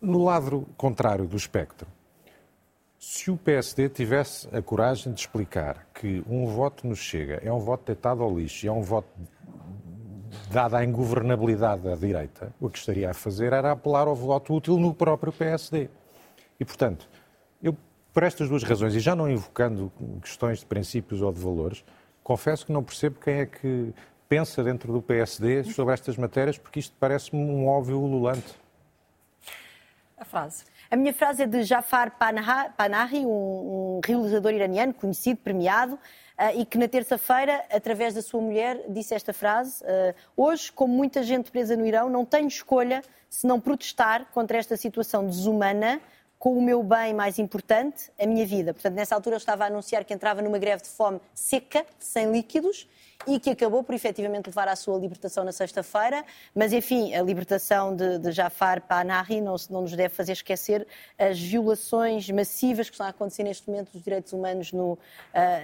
No 0.00 0.24
lado 0.24 0.66
contrário 0.78 1.26
do 1.26 1.36
espectro, 1.36 1.86
se 2.98 3.30
o 3.30 3.36
PSD 3.36 3.88
tivesse 3.88 4.48
a 4.54 4.60
coragem 4.60 5.12
de 5.12 5.20
explicar 5.20 5.86
que 5.94 6.22
um 6.28 6.46
voto 6.46 6.86
no 6.86 6.96
Chega 6.96 7.40
é 7.44 7.52
um 7.52 7.60
voto 7.60 7.84
deitado 7.86 8.22
ao 8.22 8.36
lixo 8.36 8.66
e 8.66 8.68
é 8.68 8.72
um 8.72 8.82
voto 8.82 9.08
dado 10.50 10.74
à 10.74 10.84
ingovernabilidade 10.84 11.82
da 11.82 11.94
direita, 11.94 12.52
o 12.60 12.68
que 12.68 12.78
estaria 12.78 13.10
a 13.10 13.14
fazer 13.14 13.52
era 13.52 13.70
apelar 13.70 14.08
ao 14.08 14.16
voto 14.16 14.52
útil 14.52 14.78
no 14.78 14.92
próprio 14.92 15.32
PSD. 15.32 15.88
E, 16.58 16.64
portanto, 16.64 17.08
eu, 17.62 17.76
por 18.12 18.24
estas 18.24 18.48
duas 18.48 18.64
razões, 18.64 18.94
e 18.94 19.00
já 19.00 19.14
não 19.14 19.30
invocando 19.30 19.92
questões 20.20 20.58
de 20.58 20.66
princípios 20.66 21.22
ou 21.22 21.32
de 21.32 21.40
valores, 21.40 21.84
confesso 22.22 22.66
que 22.66 22.72
não 22.72 22.82
percebo 22.82 23.20
quem 23.20 23.34
é 23.34 23.46
que 23.46 23.94
pensa 24.28 24.62
dentro 24.64 24.92
do 24.92 25.00
PSD 25.00 25.64
sobre 25.64 25.94
estas 25.94 26.16
matérias, 26.16 26.58
porque 26.58 26.80
isto 26.80 26.94
parece-me 26.98 27.40
um 27.40 27.68
óbvio 27.68 27.98
ululante. 28.00 28.54
A 30.18 30.24
frase. 30.24 30.64
A 30.90 30.96
minha 30.96 31.14
frase 31.14 31.44
é 31.44 31.46
de 31.46 31.62
Jafar 31.62 32.18
Panahi, 32.18 33.24
um, 33.24 33.98
um 33.98 34.00
realizador 34.04 34.52
iraniano 34.52 34.92
conhecido, 34.92 35.38
premiado, 35.38 35.94
uh, 35.94 36.58
e 36.58 36.64
que 36.64 36.76
na 36.76 36.88
terça-feira, 36.88 37.64
através 37.70 38.14
da 38.14 38.22
sua 38.22 38.40
mulher, 38.40 38.82
disse 38.88 39.14
esta 39.14 39.32
frase: 39.32 39.84
uh, 39.84 40.14
Hoje, 40.36 40.72
como 40.72 40.92
muita 40.92 41.22
gente 41.22 41.52
presa 41.52 41.76
no 41.76 41.86
Irão, 41.86 42.10
não 42.10 42.24
tenho 42.24 42.48
escolha 42.48 43.02
se 43.30 43.46
não 43.46 43.60
protestar 43.60 44.26
contra 44.32 44.58
esta 44.58 44.76
situação 44.76 45.24
desumana 45.24 46.00
com 46.38 46.56
o 46.56 46.62
meu 46.62 46.82
bem 46.82 47.12
mais 47.14 47.38
importante, 47.38 48.10
a 48.18 48.26
minha 48.26 48.46
vida. 48.46 48.72
Portanto, 48.72 48.94
nessa 48.94 49.14
altura 49.14 49.34
eu 49.34 49.38
estava 49.38 49.64
a 49.64 49.66
anunciar 49.66 50.04
que 50.04 50.14
entrava 50.14 50.40
numa 50.40 50.58
greve 50.58 50.82
de 50.82 50.88
fome 50.88 51.20
seca, 51.34 51.84
sem 51.98 52.30
líquidos, 52.30 52.88
e 53.26 53.38
que 53.40 53.50
acabou 53.50 53.82
por 53.82 53.94
efetivamente 53.94 54.46
levar 54.46 54.68
à 54.68 54.76
sua 54.76 54.98
libertação 54.98 55.44
na 55.44 55.52
sexta-feira. 55.52 56.24
Mas, 56.54 56.72
enfim, 56.72 57.14
a 57.14 57.22
libertação 57.22 57.94
de, 57.94 58.18
de 58.18 58.30
Jafar 58.32 58.80
Panahi 58.82 59.40
não, 59.40 59.56
não, 59.70 59.82
nos 59.82 59.94
deve 59.94 60.14
fazer 60.14 60.32
esquecer 60.32 60.86
as 61.18 61.38
violações 61.38 62.30
massivas 62.30 62.88
que 62.88 62.94
estão 62.94 63.06
a 63.06 63.10
acontecer 63.10 63.42
neste 63.42 63.68
momento 63.68 63.92
dos 63.92 64.02
direitos 64.02 64.32
humanos 64.32 64.72
no, 64.72 64.92
uh, 64.92 64.98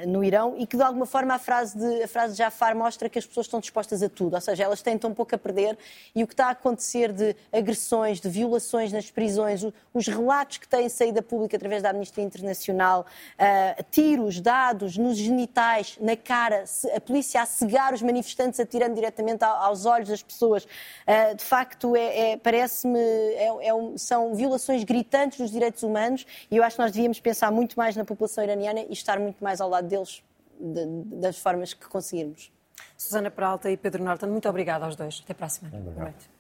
no 0.08 0.24
Irão 0.24 0.56
e 0.58 0.66
que, 0.66 0.76
de 0.76 0.82
alguma 0.82 1.06
forma, 1.06 1.34
a 1.34 1.38
frase, 1.38 1.78
de, 1.78 2.02
a 2.02 2.08
frase 2.08 2.32
de 2.32 2.38
Jafar 2.38 2.76
mostra 2.76 3.08
que 3.08 3.18
as 3.18 3.26
pessoas 3.26 3.46
estão 3.46 3.60
dispostas 3.60 4.02
a 4.02 4.08
tudo, 4.08 4.34
ou 4.34 4.40
seja, 4.40 4.64
elas 4.64 4.82
têm 4.82 4.98
tão 4.98 5.14
pouco 5.14 5.34
a 5.34 5.38
perder 5.38 5.78
e 6.14 6.24
o 6.24 6.26
que 6.26 6.34
está 6.34 6.46
a 6.46 6.50
acontecer 6.50 7.12
de 7.12 7.36
agressões, 7.52 8.20
de 8.20 8.28
violações 8.28 8.92
nas 8.92 9.10
prisões, 9.10 9.64
os 9.92 10.06
relatos 10.06 10.58
que 10.58 10.68
têm 10.68 10.88
saída 10.88 11.22
pública 11.22 11.56
através 11.56 11.82
da 11.82 11.90
Amnistia 11.90 12.24
Internacional, 12.24 13.06
uh, 13.38 13.84
tiros 13.90 14.40
dados 14.40 14.98
nos 14.98 15.16
genitais, 15.16 15.96
na 16.00 16.16
cara, 16.16 16.64
a 16.94 17.00
polícia 17.00 17.43
a 17.44 17.46
cegar 17.46 17.94
os 17.94 18.02
manifestantes, 18.02 18.59
atirando 18.59 18.94
diretamente 18.94 19.44
aos 19.44 19.87
olhos 19.87 20.09
das 20.09 20.22
pessoas. 20.22 20.64
Uh, 20.64 21.37
de 21.37 21.44
facto, 21.44 21.94
é, 21.94 22.33
é 22.33 22.37
parece-me, 22.37 22.98
é, 22.98 23.68
é 23.68 23.74
um, 23.74 23.96
são 23.96 24.35
violações 24.35 24.83
gritantes 24.85 25.38
dos 25.38 25.50
direitos 25.50 25.83
humanos 25.83 26.26
e 26.50 26.57
eu 26.57 26.64
acho 26.64 26.76
que 26.76 26.83
nós 26.83 26.92
devíamos 26.92 27.20
pensar 27.20 27.50
muito 27.50 27.76
mais 27.76 27.94
na 27.96 28.04
população 28.04 28.42
iraniana 28.42 28.80
e 28.80 28.92
estar 28.92 29.18
muito 29.18 29.42
mais 29.42 29.61
ao 29.61 29.68
lado 29.68 29.87
deles 29.87 30.22
de, 30.59 30.87
das 31.20 31.38
formas 31.38 31.72
que 31.72 31.87
conseguirmos. 31.87 32.52
Susana 32.96 33.30
Peralta 33.30 33.70
e 33.70 33.76
Pedro 33.76 34.02
Norton, 34.02 34.26
muito 34.26 34.48
obrigada 34.48 34.85
aos 34.85 34.96
dois. 34.96 35.20
Até 35.24 35.35
para 35.35 35.46
a 35.46 35.48
semana. 35.48 35.78
Boa 35.78 36.04
noite. 36.04 36.33